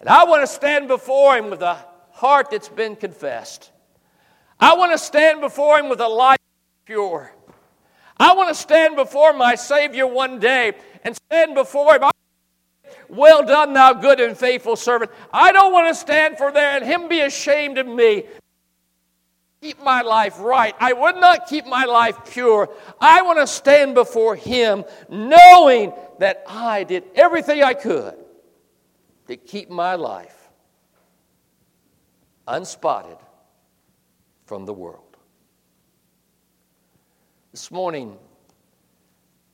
And 0.00 0.08
I 0.08 0.24
want 0.24 0.42
to 0.42 0.46
stand 0.46 0.88
before 0.88 1.36
Him 1.36 1.50
with 1.50 1.62
a 1.62 1.76
heart 2.10 2.50
that's 2.50 2.68
been 2.68 2.96
confessed. 2.96 3.70
I 4.58 4.74
want 4.74 4.92
to 4.92 4.98
stand 4.98 5.40
before 5.40 5.78
Him 5.78 5.88
with 5.88 6.00
a 6.00 6.08
life 6.08 6.38
pure. 6.84 7.32
I 8.20 8.34
want 8.34 8.50
to 8.50 8.54
stand 8.54 8.96
before 8.96 9.32
my 9.32 9.54
Savior 9.54 10.06
one 10.06 10.38
day 10.38 10.74
and 11.02 11.16
stand 11.16 11.54
before 11.54 11.94
Him. 11.94 12.10
Well 13.08 13.44
done, 13.44 13.72
thou 13.72 13.94
good 13.94 14.20
and 14.20 14.36
faithful 14.36 14.76
servant. 14.76 15.10
I 15.32 15.52
don't 15.52 15.72
want 15.72 15.88
to 15.88 15.98
stand 15.98 16.36
for 16.36 16.52
there 16.52 16.70
and 16.76 16.84
Him 16.84 17.08
be 17.08 17.22
ashamed 17.22 17.78
of 17.78 17.86
me. 17.86 18.24
Keep 19.62 19.82
my 19.82 20.02
life 20.02 20.38
right. 20.38 20.74
I 20.78 20.92
would 20.92 21.16
not 21.16 21.46
keep 21.46 21.64
my 21.64 21.86
life 21.86 22.30
pure. 22.30 22.68
I 23.00 23.22
want 23.22 23.38
to 23.38 23.46
stand 23.46 23.94
before 23.94 24.36
Him 24.36 24.84
knowing 25.08 25.94
that 26.18 26.44
I 26.46 26.84
did 26.84 27.04
everything 27.14 27.62
I 27.62 27.72
could 27.72 28.16
to 29.28 29.36
keep 29.36 29.70
my 29.70 29.94
life 29.94 30.36
unspotted 32.46 33.16
from 34.44 34.66
the 34.66 34.74
world. 34.74 35.09
This 37.52 37.70
morning, 37.70 38.16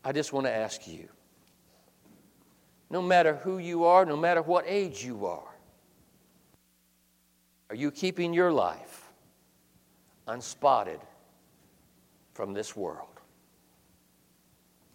I 0.04 0.12
just 0.12 0.32
want 0.32 0.46
to 0.46 0.52
ask 0.52 0.86
you 0.86 1.08
no 2.90 3.02
matter 3.02 3.36
who 3.36 3.58
you 3.58 3.84
are, 3.84 4.04
no 4.04 4.16
matter 4.16 4.42
what 4.42 4.64
age 4.66 5.04
you 5.04 5.26
are, 5.26 5.54
are 7.70 7.76
you 7.76 7.90
keeping 7.90 8.32
your 8.32 8.52
life 8.52 9.10
unspotted 10.28 11.00
from 12.32 12.52
this 12.52 12.76
world? 12.76 13.08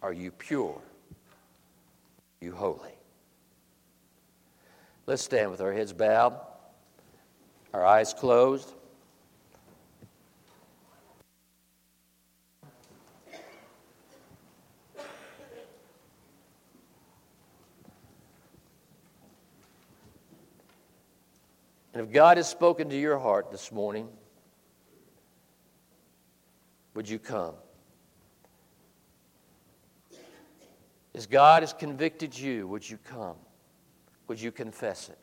Are 0.00 0.12
you 0.12 0.30
pure? 0.30 0.80
Are 2.40 2.44
you 2.44 2.52
holy? 2.52 2.96
Let's 5.06 5.22
stand 5.22 5.50
with 5.50 5.60
our 5.60 5.72
heads 5.72 5.92
bowed 5.92 6.38
our 7.72 7.84
eyes 7.84 8.12
closed. 8.12 8.74
And 21.92 22.02
if 22.02 22.12
God 22.12 22.38
has 22.38 22.48
spoken 22.48 22.88
to 22.90 22.96
your 22.96 23.18
heart 23.18 23.50
this 23.50 23.70
morning, 23.70 24.08
would 26.94 27.08
you 27.08 27.18
come? 27.18 27.54
As 31.14 31.26
God 31.26 31.62
has 31.62 31.74
convicted 31.74 32.38
you, 32.38 32.66
would 32.68 32.88
you 32.88 32.96
come? 32.96 33.36
Would 34.28 34.40
you 34.40 34.50
confess 34.50 35.10
it? 35.10 35.18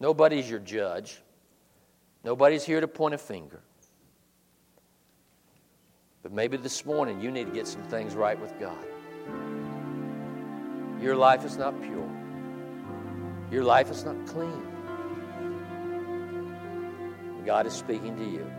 Nobody's 0.00 0.50
your 0.50 0.58
judge. 0.58 1.22
Nobody's 2.24 2.64
here 2.64 2.80
to 2.80 2.88
point 2.88 3.14
a 3.14 3.18
finger. 3.18 3.60
But 6.22 6.32
maybe 6.32 6.56
this 6.58 6.84
morning 6.84 7.20
you 7.20 7.30
need 7.30 7.46
to 7.46 7.52
get 7.52 7.66
some 7.66 7.82
things 7.84 8.14
right 8.14 8.38
with 8.38 8.58
God. 8.58 8.84
Your 11.00 11.16
life 11.16 11.44
is 11.44 11.56
not 11.56 11.80
pure. 11.82 12.10
Your 13.50 13.64
life 13.64 13.90
is 13.90 14.04
not 14.04 14.26
clean. 14.26 14.73
God 17.44 17.66
is 17.66 17.74
speaking 17.74 18.16
to 18.16 18.24
you. 18.24 18.50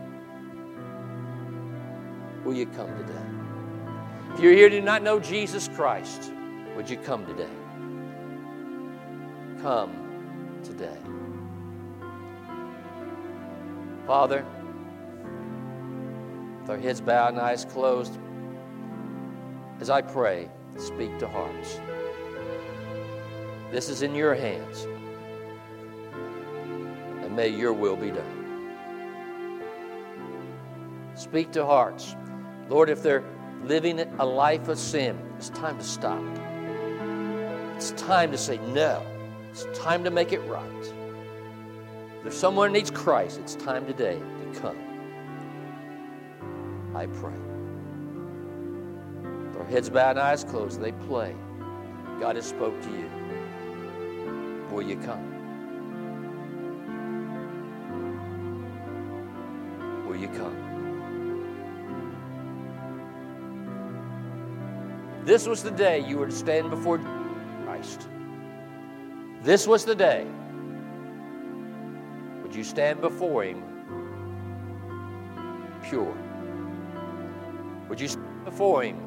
Will 2.44 2.54
you 2.54 2.66
come 2.66 2.96
today? 2.98 4.34
If 4.34 4.40
you're 4.40 4.52
here 4.52 4.68
to 4.68 4.80
not 4.80 5.02
know 5.02 5.18
Jesus 5.18 5.68
Christ, 5.74 6.30
would 6.76 6.88
you 6.88 6.96
come 6.98 7.26
today? 7.26 7.48
Come 9.60 10.60
today. 10.62 10.98
Father, 14.06 14.44
with 16.60 16.70
our 16.70 16.78
heads 16.78 17.00
bowed 17.00 17.32
and 17.32 17.40
eyes 17.40 17.64
closed, 17.64 18.16
as 19.80 19.90
I 19.90 20.02
pray, 20.02 20.48
speak 20.78 21.18
to 21.18 21.26
hearts. 21.26 21.80
This 23.72 23.88
is 23.88 24.02
in 24.02 24.14
your 24.14 24.34
hands. 24.34 24.86
And 27.24 27.34
may 27.34 27.48
your 27.48 27.72
will 27.72 27.96
be 27.96 28.10
done. 28.10 28.35
Speak 31.28 31.50
to 31.52 31.66
hearts. 31.66 32.14
Lord, 32.68 32.88
if 32.88 33.02
they're 33.02 33.24
living 33.64 33.98
a 33.98 34.24
life 34.24 34.68
of 34.68 34.78
sin, 34.78 35.18
it's 35.36 35.50
time 35.50 35.76
to 35.76 35.84
stop. 35.84 36.22
It's 37.74 37.90
time 37.92 38.30
to 38.30 38.38
say 38.38 38.58
no. 38.58 39.04
It's 39.50 39.66
time 39.76 40.04
to 40.04 40.10
make 40.10 40.32
it 40.32 40.38
right. 40.42 40.92
If 42.24 42.32
someone 42.32 42.72
needs 42.72 42.92
Christ, 42.92 43.40
it's 43.40 43.56
time 43.56 43.86
today 43.86 44.20
to 44.20 44.60
come. 44.60 44.78
I 46.94 47.06
pray. 47.06 47.34
With 49.48 49.56
our 49.58 49.64
heads 49.64 49.90
bowed 49.90 50.10
and 50.10 50.20
eyes 50.20 50.44
closed, 50.44 50.80
they 50.80 50.92
play. 50.92 51.34
God 52.20 52.36
has 52.36 52.46
spoke 52.46 52.80
to 52.82 52.90
you. 52.90 53.10
Will 54.70 54.82
you 54.82 54.96
come? 54.96 55.32
Will 60.06 60.16
you 60.16 60.28
come? 60.28 60.65
This 65.26 65.48
was 65.48 65.64
the 65.64 65.72
day 65.72 65.98
you 65.98 66.18
were 66.18 66.26
to 66.26 66.32
stand 66.32 66.70
before 66.70 67.00
Christ. 67.64 68.08
This 69.42 69.66
was 69.66 69.84
the 69.84 69.96
day. 69.96 70.24
Would 72.44 72.54
you 72.54 72.62
stand 72.62 73.00
before 73.00 73.42
Him 73.42 73.60
pure? 75.82 76.16
Would 77.88 78.00
you 78.00 78.06
stand 78.06 78.44
before 78.44 78.84
Him? 78.84 79.02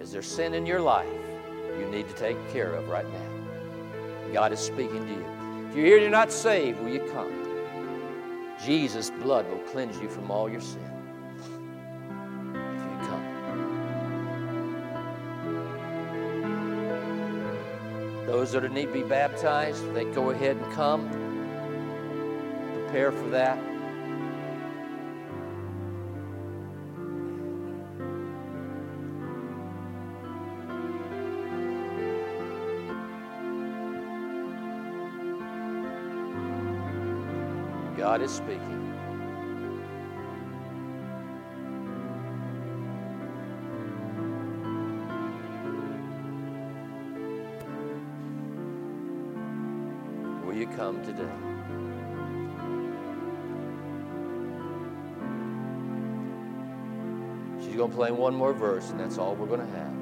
Is 0.00 0.10
there 0.10 0.22
sin 0.22 0.54
in 0.54 0.66
your 0.66 0.80
life 0.80 1.06
you 1.78 1.86
need 1.86 2.08
to 2.08 2.14
take 2.14 2.36
care 2.52 2.72
of 2.72 2.88
right 2.88 3.06
now? 3.08 4.32
God 4.32 4.50
is 4.50 4.58
speaking 4.58 5.06
to 5.06 5.12
you. 5.12 5.24
If 5.68 5.76
you're 5.76 5.86
here 5.86 5.96
and 5.98 6.02
you're 6.02 6.10
not 6.10 6.32
saved, 6.32 6.80
will 6.80 6.88
you 6.88 7.08
come? 7.12 7.30
Jesus' 8.64 9.10
blood 9.10 9.48
will 9.48 9.60
cleanse 9.70 10.00
you 10.00 10.08
from 10.08 10.32
all 10.32 10.50
your 10.50 10.60
sin. 10.60 10.99
Those 18.50 18.62
that 18.62 18.72
need 18.72 18.86
to 18.86 18.92
be 18.92 19.02
baptized, 19.04 19.94
they 19.94 20.06
go 20.06 20.30
ahead 20.30 20.56
and 20.56 20.72
come. 20.72 21.08
Prepare 22.72 23.12
for 23.12 23.28
that. 23.28 23.56
God 37.96 38.20
is 38.20 38.32
speaking. 38.32 38.59
You 50.60 50.66
come 50.76 51.02
today? 51.02 51.24
She's 57.64 57.76
going 57.76 57.90
to 57.90 57.96
play 57.96 58.10
one 58.10 58.34
more 58.34 58.52
verse, 58.52 58.90
and 58.90 59.00
that's 59.00 59.16
all 59.16 59.34
we're 59.34 59.46
going 59.46 59.60
to 59.60 59.76
have. 59.78 59.99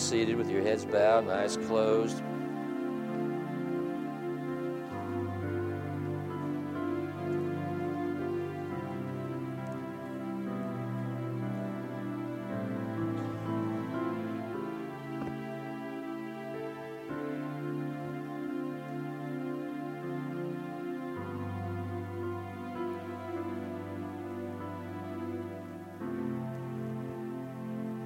Seated 0.00 0.36
with 0.36 0.50
your 0.50 0.62
heads 0.62 0.84
bowed 0.84 1.24
and 1.24 1.30
eyes 1.30 1.56
closed. 1.56 2.22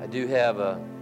I 0.01 0.07
do 0.07 0.27
have 0.27 0.59
a 0.59 0.94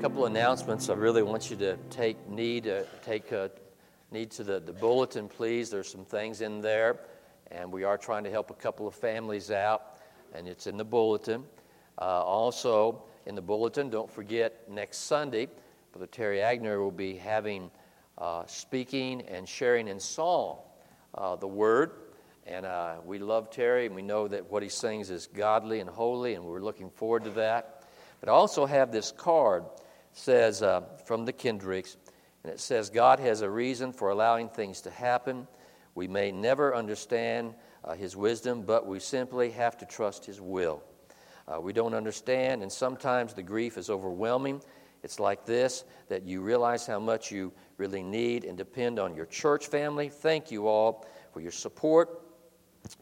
couple 0.00 0.26
of 0.26 0.30
announcements. 0.30 0.90
I 0.90 0.94
really 0.94 1.22
want 1.22 1.50
you 1.50 1.56
to 1.56 1.76
take 1.88 2.28
need 2.28 2.68
uh, 2.68 2.82
take 3.02 3.32
uh, 3.32 3.48
need 4.12 4.30
to 4.32 4.44
the, 4.44 4.60
the 4.60 4.72
bulletin, 4.72 5.26
please. 5.26 5.70
There's 5.70 5.88
some 5.90 6.04
things 6.04 6.42
in 6.42 6.60
there, 6.60 6.98
and 7.50 7.72
we 7.72 7.82
are 7.84 7.96
trying 7.96 8.24
to 8.24 8.30
help 8.30 8.50
a 8.50 8.54
couple 8.54 8.86
of 8.86 8.94
families 8.94 9.50
out, 9.50 9.98
and 10.34 10.46
it's 10.46 10.66
in 10.66 10.76
the 10.76 10.84
bulletin. 10.84 11.44
Uh, 11.98 12.22
also, 12.22 13.04
in 13.24 13.34
the 13.34 13.40
bulletin, 13.40 13.88
don't 13.88 14.10
forget 14.10 14.70
next 14.70 14.98
Sunday, 14.98 15.48
Brother 15.92 16.06
Terry 16.06 16.38
Agner 16.38 16.78
will 16.78 16.90
be 16.90 17.16
having 17.16 17.70
uh, 18.18 18.44
speaking 18.46 19.22
and 19.22 19.48
sharing 19.48 19.88
in 19.88 19.98
song 19.98 20.58
uh, 21.14 21.36
the 21.36 21.48
Word. 21.48 21.92
And 22.46 22.66
uh, 22.66 22.96
we 23.04 23.18
love 23.18 23.50
Terry, 23.50 23.86
and 23.86 23.94
we 23.94 24.02
know 24.02 24.28
that 24.28 24.50
what 24.50 24.62
he 24.62 24.68
sings 24.68 25.08
is 25.08 25.26
godly 25.26 25.80
and 25.80 25.88
holy, 25.88 26.34
and 26.34 26.44
we're 26.44 26.60
looking 26.60 26.90
forward 26.90 27.24
to 27.24 27.30
that. 27.30 27.82
But 28.20 28.28
I 28.28 28.32
also 28.32 28.66
have 28.66 28.92
this 28.92 29.10
card 29.10 29.64
says 30.16 30.62
uh, 30.62 30.80
from 31.04 31.26
the 31.26 31.32
Kendricks, 31.32 31.96
and 32.42 32.52
it 32.52 32.58
says, 32.58 32.88
God 32.90 33.20
has 33.20 33.42
a 33.42 33.50
reason 33.50 33.92
for 33.92 34.10
allowing 34.10 34.48
things 34.48 34.80
to 34.82 34.90
happen. 34.90 35.46
We 35.94 36.08
may 36.08 36.32
never 36.32 36.74
understand 36.74 37.54
uh, 37.84 37.94
His 37.94 38.16
wisdom, 38.16 38.62
but 38.62 38.86
we 38.86 38.98
simply 38.98 39.50
have 39.50 39.76
to 39.78 39.86
trust 39.86 40.24
His 40.24 40.40
will. 40.40 40.82
Uh, 41.46 41.60
we 41.60 41.72
don't 41.72 41.94
understand, 41.94 42.62
and 42.62 42.72
sometimes 42.72 43.34
the 43.34 43.42
grief 43.42 43.76
is 43.76 43.90
overwhelming. 43.90 44.62
It's 45.02 45.20
like 45.20 45.44
this 45.44 45.84
that 46.08 46.24
you 46.24 46.40
realize 46.40 46.86
how 46.86 46.98
much 46.98 47.30
you 47.30 47.52
really 47.76 48.02
need 48.02 48.44
and 48.44 48.56
depend 48.56 48.98
on 48.98 49.14
your 49.14 49.26
church 49.26 49.66
family. 49.66 50.08
Thank 50.08 50.50
you 50.50 50.66
all 50.66 51.06
for 51.32 51.40
your 51.40 51.52
support, 51.52 52.22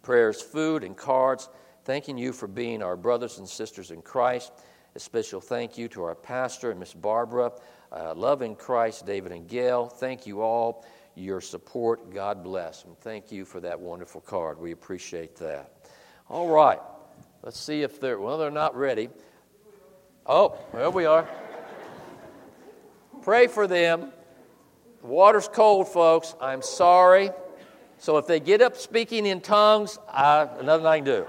prayers, 0.02 0.42
food, 0.42 0.82
and 0.82 0.96
cards. 0.96 1.48
Thanking 1.84 2.18
you 2.18 2.32
for 2.32 2.48
being 2.48 2.82
our 2.82 2.96
brothers 2.96 3.38
and 3.38 3.48
sisters 3.48 3.92
in 3.92 4.02
Christ. 4.02 4.52
A 4.96 5.00
special 5.00 5.40
thank 5.40 5.76
you 5.76 5.88
to 5.88 6.04
our 6.04 6.14
pastor 6.14 6.70
and 6.70 6.78
Miss 6.78 6.94
Barbara. 6.94 7.50
Uh, 7.90 8.14
love 8.14 8.42
in 8.42 8.54
Christ, 8.54 9.04
David 9.04 9.32
and 9.32 9.48
Gail. 9.48 9.88
Thank 9.88 10.24
you 10.24 10.40
all. 10.40 10.86
Your 11.16 11.40
support, 11.40 12.14
God 12.14 12.44
bless. 12.44 12.84
And 12.84 12.96
thank 12.98 13.32
you 13.32 13.44
for 13.44 13.58
that 13.60 13.80
wonderful 13.80 14.20
card. 14.20 14.60
We 14.60 14.70
appreciate 14.70 15.34
that. 15.36 15.72
All 16.28 16.48
right. 16.48 16.78
Let's 17.42 17.58
see 17.58 17.82
if 17.82 18.00
they're, 18.00 18.20
well, 18.20 18.38
they're 18.38 18.52
not 18.52 18.76
ready. 18.76 19.08
Oh, 20.26 20.56
there 20.72 20.90
we 20.90 21.06
are. 21.06 21.28
Pray 23.22 23.48
for 23.48 23.66
them. 23.66 24.12
The 25.00 25.06
water's 25.08 25.48
cold, 25.48 25.88
folks. 25.88 26.36
I'm 26.40 26.62
sorry. 26.62 27.30
So 27.98 28.18
if 28.18 28.28
they 28.28 28.38
get 28.38 28.62
up 28.62 28.76
speaking 28.76 29.26
in 29.26 29.40
tongues, 29.40 29.98
I, 30.08 30.48
nothing 30.62 30.86
I 30.86 30.98
can 30.98 31.04
do. 31.04 31.26